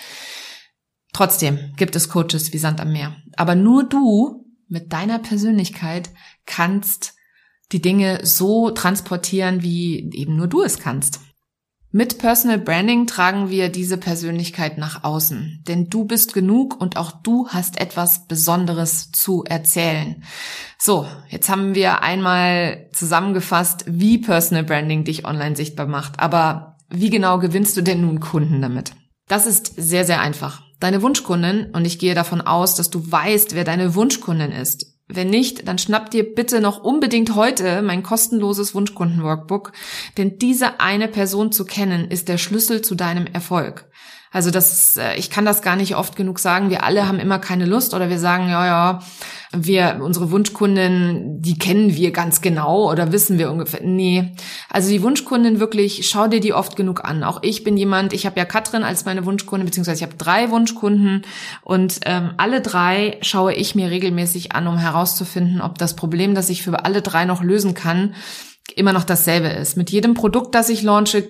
trotzdem 1.13 1.75
gibt 1.77 1.95
es 1.95 2.09
Coaches 2.09 2.53
wie 2.53 2.59
Sand 2.59 2.81
am 2.81 2.91
Meer. 2.91 3.15
Aber 3.37 3.55
nur 3.55 3.85
du 3.85 4.47
mit 4.67 4.93
deiner 4.93 5.21
Persönlichkeit 5.21 6.11
kannst 6.45 7.15
die 7.71 7.83
Dinge 7.83 8.27
so 8.27 8.71
transportieren, 8.71 9.63
wie 9.63 10.11
eben 10.13 10.37
nur 10.37 10.49
du 10.49 10.63
es 10.63 10.81
kannst. 10.81 11.21
Mit 11.91 12.19
Personal 12.19 12.59
Branding 12.59 13.07
tragen 13.07 13.49
wir 13.49 13.71
diese 13.71 13.97
Persönlichkeit 13.97 14.77
nach 14.77 15.05
außen, 15.05 15.65
denn 15.67 15.89
du 15.89 16.05
bist 16.05 16.35
genug 16.35 16.79
und 16.79 16.99
auch 16.99 17.11
du 17.11 17.49
hast 17.49 17.81
etwas 17.81 18.27
Besonderes 18.27 19.11
zu 19.11 19.43
erzählen. 19.45 20.23
So, 20.79 21.07
jetzt 21.31 21.49
haben 21.49 21.75
wir 21.75 22.03
einmal 22.03 22.89
zusammengefasst, 22.93 23.85
wie 23.87 24.19
Personal 24.19 24.65
Branding 24.65 25.05
dich 25.05 25.25
online 25.25 25.57
sichtbar 25.57 25.87
macht, 25.87 26.21
aber 26.21 26.77
wie 26.91 27.09
genau 27.09 27.39
gewinnst 27.39 27.75
du 27.79 27.81
denn 27.81 28.03
nun 28.03 28.21
Kunden 28.21 28.61
damit? 28.61 28.93
Das 29.27 29.47
ist 29.47 29.73
sehr, 29.77 30.05
sehr 30.05 30.21
einfach. 30.21 30.63
Deine 30.81 31.01
Wunschkundin, 31.01 31.71
und 31.73 31.87
ich 31.87 31.99
gehe 31.99 32.15
davon 32.15 32.43
aus, 32.43 32.75
dass 32.75 32.91
du 32.91 33.11
weißt, 33.11 33.55
wer 33.55 33.65
deine 33.65 33.95
Wunschkundin 33.95 34.53
ist, 34.53 34.98
wenn 35.09 35.31
nicht, 35.31 35.67
dann 35.67 35.79
schnapp 35.79 36.11
dir 36.11 36.35
bitte 36.35 36.61
noch 36.61 36.83
unbedingt 36.83 37.35
heute 37.35 37.83
mein 37.83 38.03
kostenloses 38.03 38.75
Wunschkunden-Workbook, 38.75 39.73
denn 40.19 40.39
diese 40.39 40.81
eine 40.81 41.09
Person 41.09 41.51
zu 41.51 41.65
kennen 41.65 42.11
ist 42.11 42.29
der 42.29 42.39
Schlüssel 42.39 42.83
zu 42.83 42.95
deinem 42.95 43.27
Erfolg. 43.27 43.87
Also 44.31 44.51
das, 44.51 44.97
äh, 44.97 45.15
ich 45.15 45.31
kann 45.31 45.47
das 45.47 45.63
gar 45.63 45.77
nicht 45.77 45.97
oft 45.97 46.15
genug 46.15 46.39
sagen. 46.39 46.69
Wir 46.69 46.85
alle 46.85 47.09
haben 47.09 47.19
immer 47.19 47.39
keine 47.39 47.65
Lust 47.65 47.95
oder 47.95 48.11
wir 48.11 48.19
sagen, 48.19 48.51
ja, 48.51 48.67
ja, 48.67 49.03
wir, 49.53 50.01
unsere 50.03 50.31
Wunschkundin, 50.31 51.41
die 51.41 51.59
kennen 51.59 51.95
wir 51.95 52.11
ganz 52.11 52.43
genau 52.43 52.91
oder 52.91 53.13
wissen 53.13 53.39
wir 53.39 53.51
ungefähr. 53.51 53.81
Nee. 53.83 54.35
Also 54.69 54.91
die 54.91 55.03
Wunschkundin 55.03 55.59
wirklich, 55.59 56.07
schau 56.09 56.29
dir 56.29 56.41
die 56.41 56.53
oft 56.53 56.77
genug 56.77 57.05
an. 57.05 57.25
Auch 57.25 57.43
ich 57.43 57.65
bin 57.65 57.77
jemand, 57.79 58.13
ich 58.13 58.27
habe 58.27 58.39
ja 58.39 58.45
Katrin 58.45 58.83
als 58.83 59.07
meine 59.07 59.25
Wunschkundin, 59.25 59.65
beziehungsweise 59.65 59.99
ich 59.99 60.03
habe 60.03 60.19
drei 60.19 60.51
Wunschkunden 60.51 61.23
und 61.63 62.01
ähm, 62.05 62.33
alle 62.37 62.61
drei 62.61 63.17
schaue 63.23 63.55
ich 63.55 63.75
mir 63.75 63.91
regelmäßig 63.91 64.53
an, 64.53 64.67
um 64.67 64.77
herauszufinden, 64.77 65.63
ob 65.63 65.79
das 65.79 65.97
Problem, 65.97 66.35
das 66.35 66.51
ich 66.51 66.63
für 66.63 66.85
alle 66.85 67.01
drei 67.01 67.25
noch 67.25 67.43
lösen 67.43 67.73
kann, 67.73 68.15
immer 68.77 68.93
noch 68.93 69.05
dasselbe 69.05 69.49
ist. 69.49 69.77
Mit 69.77 69.91
jedem 69.91 70.15
Produkt, 70.15 70.55
das 70.55 70.69
ich 70.69 70.83
launche, 70.83 71.27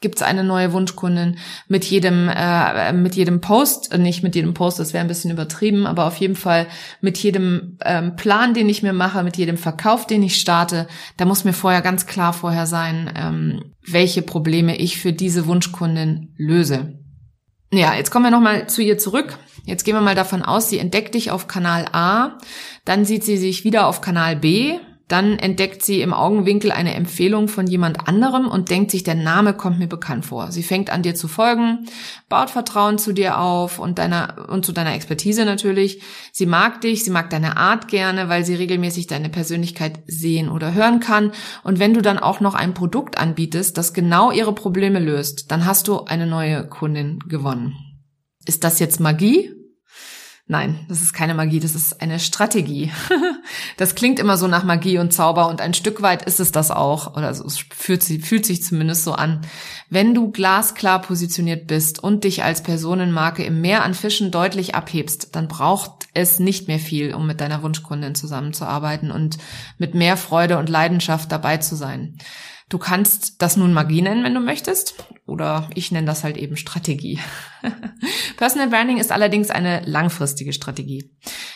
gibt 0.00 0.16
es 0.16 0.22
eine 0.22 0.44
neue 0.44 0.72
Wunschkundin 0.72 1.38
mit 1.68 1.84
jedem 1.84 2.28
äh, 2.28 2.92
mit 2.92 3.14
jedem 3.14 3.40
Post, 3.40 3.92
äh, 3.92 3.98
nicht 3.98 4.22
mit 4.22 4.34
jedem 4.34 4.54
Post, 4.54 4.78
das 4.78 4.92
wäre 4.92 5.02
ein 5.02 5.08
bisschen 5.08 5.30
übertrieben, 5.30 5.86
aber 5.86 6.06
auf 6.06 6.16
jeden 6.16 6.36
Fall 6.36 6.66
mit 7.00 7.18
jedem 7.18 7.78
ähm, 7.84 8.16
Plan, 8.16 8.54
den 8.54 8.68
ich 8.68 8.82
mir 8.82 8.92
mache, 8.92 9.22
mit 9.22 9.36
jedem 9.36 9.56
Verkauf, 9.56 10.06
den 10.06 10.22
ich 10.22 10.40
starte, 10.40 10.86
da 11.16 11.24
muss 11.24 11.44
mir 11.44 11.52
vorher 11.52 11.82
ganz 11.82 12.06
klar 12.06 12.32
vorher 12.32 12.66
sein, 12.66 13.10
ähm, 13.16 13.72
welche 13.86 14.22
Probleme 14.22 14.76
ich 14.76 14.98
für 14.98 15.12
diese 15.12 15.46
Wunschkundin 15.46 16.34
löse. 16.36 16.98
Ja, 17.72 17.94
jetzt 17.94 18.10
kommen 18.10 18.26
wir 18.26 18.30
nochmal 18.30 18.68
zu 18.68 18.82
ihr 18.82 18.98
zurück. 18.98 19.38
Jetzt 19.64 19.84
gehen 19.84 19.94
wir 19.94 20.02
mal 20.02 20.14
davon 20.14 20.42
aus, 20.42 20.68
sie 20.68 20.78
entdeckt 20.78 21.14
dich 21.14 21.30
auf 21.30 21.46
Kanal 21.46 21.86
A, 21.92 22.38
dann 22.84 23.04
sieht 23.04 23.24
sie 23.24 23.36
sich 23.36 23.64
wieder 23.64 23.86
auf 23.86 24.00
Kanal 24.00 24.36
B, 24.36 24.78
dann 25.08 25.38
entdeckt 25.38 25.82
sie 25.82 26.00
im 26.00 26.14
Augenwinkel 26.14 26.72
eine 26.72 26.94
Empfehlung 26.94 27.48
von 27.48 27.66
jemand 27.66 28.08
anderem 28.08 28.46
und 28.46 28.70
denkt 28.70 28.90
sich, 28.90 29.04
der 29.04 29.14
Name 29.14 29.54
kommt 29.54 29.78
mir 29.78 29.86
bekannt 29.86 30.24
vor. 30.24 30.52
Sie 30.52 30.62
fängt 30.62 30.90
an 30.90 31.02
dir 31.02 31.14
zu 31.14 31.28
folgen, 31.28 31.86
baut 32.28 32.50
Vertrauen 32.50 32.98
zu 32.98 33.12
dir 33.12 33.38
auf 33.38 33.78
und 33.78 33.98
deiner, 33.98 34.48
und 34.48 34.64
zu 34.64 34.72
deiner 34.72 34.94
Expertise 34.94 35.44
natürlich. 35.44 36.02
Sie 36.32 36.46
mag 36.46 36.80
dich, 36.80 37.04
sie 37.04 37.10
mag 37.10 37.30
deine 37.30 37.56
Art 37.56 37.88
gerne, 37.88 38.28
weil 38.28 38.44
sie 38.44 38.54
regelmäßig 38.54 39.06
deine 39.06 39.28
Persönlichkeit 39.28 40.00
sehen 40.06 40.48
oder 40.48 40.74
hören 40.74 41.00
kann. 41.00 41.32
Und 41.62 41.78
wenn 41.78 41.94
du 41.94 42.02
dann 42.02 42.18
auch 42.18 42.40
noch 42.40 42.54
ein 42.54 42.74
Produkt 42.74 43.18
anbietest, 43.18 43.76
das 43.78 43.92
genau 43.94 44.30
ihre 44.30 44.54
Probleme 44.54 44.98
löst, 44.98 45.50
dann 45.50 45.66
hast 45.66 45.88
du 45.88 46.04
eine 46.04 46.26
neue 46.26 46.66
Kundin 46.66 47.18
gewonnen. 47.28 47.74
Ist 48.46 48.64
das 48.64 48.78
jetzt 48.78 48.98
Magie? 48.98 49.61
Nein, 50.52 50.80
das 50.86 51.00
ist 51.00 51.14
keine 51.14 51.32
Magie, 51.32 51.60
das 51.60 51.74
ist 51.74 52.02
eine 52.02 52.20
Strategie. 52.20 52.92
das 53.78 53.94
klingt 53.94 54.18
immer 54.18 54.36
so 54.36 54.48
nach 54.48 54.64
Magie 54.64 54.98
und 54.98 55.10
Zauber 55.10 55.48
und 55.48 55.62
ein 55.62 55.72
Stück 55.72 56.02
weit 56.02 56.26
ist 56.26 56.40
es 56.40 56.52
das 56.52 56.70
auch, 56.70 57.16
oder 57.16 57.30
es 57.30 57.64
fühlt, 57.74 58.04
fühlt 58.04 58.44
sich 58.44 58.62
zumindest 58.62 59.04
so 59.04 59.14
an. 59.14 59.40
Wenn 59.88 60.12
du 60.12 60.30
glasklar 60.30 61.00
positioniert 61.00 61.68
bist 61.68 62.04
und 62.04 62.24
dich 62.24 62.44
als 62.44 62.62
Personenmarke 62.62 63.42
im 63.42 63.62
Meer 63.62 63.82
an 63.82 63.94
Fischen 63.94 64.30
deutlich 64.30 64.74
abhebst, 64.74 65.34
dann 65.34 65.48
braucht 65.48 65.90
es 66.12 66.38
nicht 66.38 66.68
mehr 66.68 66.78
viel, 66.78 67.14
um 67.14 67.26
mit 67.26 67.40
deiner 67.40 67.62
Wunschkundin 67.62 68.14
zusammenzuarbeiten 68.14 69.10
und 69.10 69.38
mit 69.78 69.94
mehr 69.94 70.18
Freude 70.18 70.58
und 70.58 70.68
Leidenschaft 70.68 71.32
dabei 71.32 71.56
zu 71.56 71.76
sein. 71.76 72.18
Du 72.72 72.78
kannst 72.78 73.42
das 73.42 73.58
nun 73.58 73.74
Magie 73.74 74.00
nennen, 74.00 74.24
wenn 74.24 74.32
du 74.32 74.40
möchtest, 74.40 74.94
oder 75.26 75.68
ich 75.74 75.92
nenne 75.92 76.06
das 76.06 76.24
halt 76.24 76.38
eben 76.38 76.56
Strategie. 76.56 77.20
Personal 78.38 78.68
Branding 78.68 78.96
ist 78.96 79.12
allerdings 79.12 79.50
eine 79.50 79.82
langfristige 79.84 80.54
Strategie. 80.54 81.14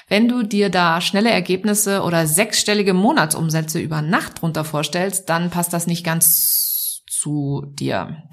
Wenn 0.08 0.28
du 0.28 0.42
dir 0.42 0.68
da 0.68 1.00
schnelle 1.00 1.30
Ergebnisse 1.30 2.02
oder 2.02 2.26
sechsstellige 2.26 2.92
Monatsumsätze 2.92 3.80
über 3.80 4.02
Nacht 4.02 4.42
drunter 4.42 4.62
vorstellst, 4.62 5.30
dann 5.30 5.48
passt 5.48 5.72
das 5.72 5.86
nicht 5.86 6.04
ganz 6.04 7.02
zu 7.08 7.64
dir. 7.66 8.24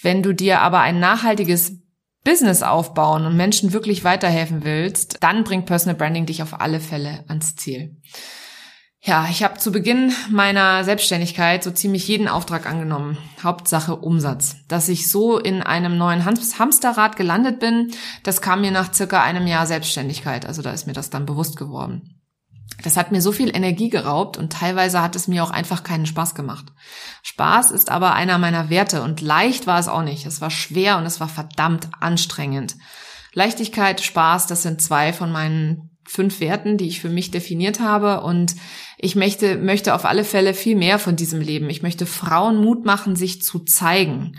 Wenn 0.00 0.22
du 0.22 0.32
dir 0.32 0.62
aber 0.62 0.80
ein 0.80 0.98
nachhaltiges 0.98 1.82
Business 2.24 2.62
aufbauen 2.62 3.26
und 3.26 3.36
Menschen 3.36 3.74
wirklich 3.74 4.04
weiterhelfen 4.04 4.64
willst, 4.64 5.18
dann 5.22 5.44
bringt 5.44 5.66
Personal 5.66 5.96
Branding 5.96 6.24
dich 6.24 6.42
auf 6.42 6.62
alle 6.62 6.80
Fälle 6.80 7.26
ans 7.28 7.56
Ziel. 7.56 8.00
Ja, 9.06 9.28
ich 9.30 9.44
habe 9.44 9.56
zu 9.56 9.70
Beginn 9.70 10.12
meiner 10.30 10.82
Selbstständigkeit 10.82 11.62
so 11.62 11.70
ziemlich 11.70 12.08
jeden 12.08 12.26
Auftrag 12.26 12.66
angenommen. 12.66 13.16
Hauptsache 13.40 13.94
Umsatz. 13.94 14.56
Dass 14.66 14.88
ich 14.88 15.08
so 15.08 15.38
in 15.38 15.62
einem 15.62 15.96
neuen 15.96 16.24
Hamsterrad 16.24 17.14
gelandet 17.14 17.60
bin, 17.60 17.92
das 18.24 18.40
kam 18.40 18.62
mir 18.62 18.72
nach 18.72 18.92
circa 18.92 19.22
einem 19.22 19.46
Jahr 19.46 19.64
Selbstständigkeit. 19.64 20.44
Also 20.44 20.60
da 20.60 20.72
ist 20.72 20.88
mir 20.88 20.92
das 20.92 21.08
dann 21.08 21.24
bewusst 21.24 21.56
geworden. 21.56 22.20
Das 22.82 22.96
hat 22.96 23.12
mir 23.12 23.22
so 23.22 23.30
viel 23.30 23.54
Energie 23.56 23.90
geraubt 23.90 24.38
und 24.38 24.52
teilweise 24.52 25.00
hat 25.00 25.14
es 25.14 25.28
mir 25.28 25.44
auch 25.44 25.52
einfach 25.52 25.84
keinen 25.84 26.06
Spaß 26.06 26.34
gemacht. 26.34 26.66
Spaß 27.22 27.70
ist 27.70 27.92
aber 27.92 28.14
einer 28.14 28.38
meiner 28.38 28.70
Werte 28.70 29.02
und 29.02 29.20
leicht 29.20 29.68
war 29.68 29.78
es 29.78 29.86
auch 29.86 30.02
nicht. 30.02 30.26
Es 30.26 30.40
war 30.40 30.50
schwer 30.50 30.98
und 30.98 31.06
es 31.06 31.20
war 31.20 31.28
verdammt 31.28 31.88
anstrengend. 32.00 32.74
Leichtigkeit, 33.34 34.00
Spaß, 34.00 34.48
das 34.48 34.64
sind 34.64 34.82
zwei 34.82 35.12
von 35.12 35.30
meinen 35.30 35.95
fünf 36.06 36.40
Werten, 36.40 36.76
die 36.76 36.88
ich 36.88 37.00
für 37.00 37.08
mich 37.08 37.30
definiert 37.30 37.80
habe. 37.80 38.22
Und 38.22 38.54
ich 38.98 39.16
möchte, 39.16 39.56
möchte 39.56 39.94
auf 39.94 40.04
alle 40.04 40.24
Fälle 40.24 40.54
viel 40.54 40.76
mehr 40.76 40.98
von 40.98 41.16
diesem 41.16 41.40
Leben. 41.40 41.68
Ich 41.68 41.82
möchte 41.82 42.06
Frauen 42.06 42.60
Mut 42.60 42.84
machen, 42.84 43.16
sich 43.16 43.42
zu 43.42 43.60
zeigen. 43.60 44.36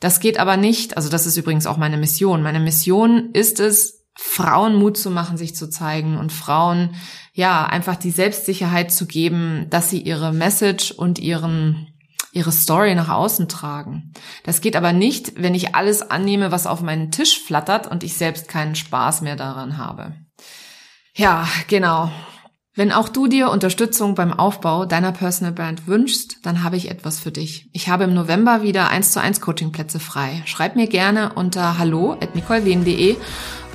Das 0.00 0.20
geht 0.20 0.38
aber 0.38 0.56
nicht, 0.56 0.96
also 0.96 1.08
das 1.08 1.26
ist 1.26 1.36
übrigens 1.36 1.66
auch 1.66 1.78
meine 1.78 1.96
Mission. 1.96 2.42
Meine 2.42 2.60
Mission 2.60 3.30
ist 3.32 3.60
es, 3.60 4.04
Frauen 4.16 4.76
Mut 4.76 4.96
zu 4.96 5.10
machen, 5.10 5.36
sich 5.36 5.56
zu 5.56 5.68
zeigen 5.68 6.18
und 6.18 6.32
Frauen, 6.32 6.94
ja, 7.32 7.66
einfach 7.66 7.96
die 7.96 8.12
Selbstsicherheit 8.12 8.92
zu 8.92 9.06
geben, 9.06 9.66
dass 9.70 9.90
sie 9.90 10.00
ihre 10.00 10.32
Message 10.32 10.92
und 10.92 11.18
ihren, 11.18 11.88
ihre 12.32 12.52
Story 12.52 12.94
nach 12.94 13.08
außen 13.08 13.48
tragen. 13.48 14.12
Das 14.44 14.60
geht 14.60 14.76
aber 14.76 14.92
nicht, 14.92 15.42
wenn 15.42 15.54
ich 15.54 15.74
alles 15.74 16.02
annehme, 16.02 16.52
was 16.52 16.66
auf 16.66 16.80
meinen 16.80 17.10
Tisch 17.10 17.40
flattert 17.40 17.88
und 17.88 18.04
ich 18.04 18.14
selbst 18.14 18.46
keinen 18.46 18.76
Spaß 18.76 19.22
mehr 19.22 19.36
daran 19.36 19.78
habe. 19.78 20.12
Ja, 21.16 21.46
genau. 21.68 22.10
Wenn 22.74 22.90
auch 22.90 23.08
du 23.08 23.28
dir 23.28 23.50
Unterstützung 23.50 24.16
beim 24.16 24.32
Aufbau 24.32 24.84
deiner 24.84 25.12
Personal 25.12 25.52
Brand 25.52 25.86
wünschst, 25.86 26.38
dann 26.42 26.64
habe 26.64 26.76
ich 26.76 26.90
etwas 26.90 27.20
für 27.20 27.30
dich. 27.30 27.68
Ich 27.72 27.88
habe 27.88 28.02
im 28.02 28.14
November 28.14 28.62
wieder 28.62 28.90
1 28.90 29.12
zu 29.12 29.20
1 29.20 29.40
Coachingplätze 29.40 30.00
frei. 30.00 30.42
Schreib 30.44 30.74
mir 30.74 30.88
gerne 30.88 31.34
unter 31.34 31.78
hallo 31.78 32.14
at 32.14 32.34
nicolewen.de 32.34 33.14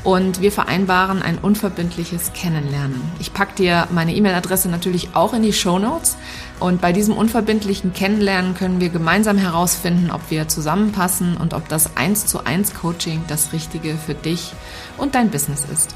und 0.03 0.41
wir 0.41 0.51
vereinbaren 0.51 1.21
ein 1.21 1.37
unverbindliches 1.37 2.33
Kennenlernen. 2.33 3.01
Ich 3.21 3.33
pack 3.33 3.55
dir 3.55 3.87
meine 3.89 4.13
E-Mail-Adresse 4.13 4.67
natürlich 4.67 5.15
auch 5.15 5.33
in 5.33 5.43
die 5.43 5.53
Show 5.53 5.79
Notes 5.79 6.17
und 6.59 6.81
bei 6.81 6.91
diesem 6.91 7.15
unverbindlichen 7.15 7.93
Kennenlernen 7.93 8.53
können 8.53 8.81
wir 8.81 8.89
gemeinsam 8.89 9.37
herausfinden, 9.37 10.11
ob 10.11 10.29
wir 10.29 10.49
zusammenpassen 10.49 11.37
und 11.37 11.53
ob 11.53 11.69
das 11.69 11.95
1 11.95 12.25
zu 12.25 12.45
1 12.45 12.73
Coaching 12.73 13.23
das 13.29 13.53
Richtige 13.53 13.95
für 13.95 14.13
dich 14.13 14.51
und 14.97 15.15
dein 15.15 15.29
Business 15.29 15.65
ist. 15.71 15.95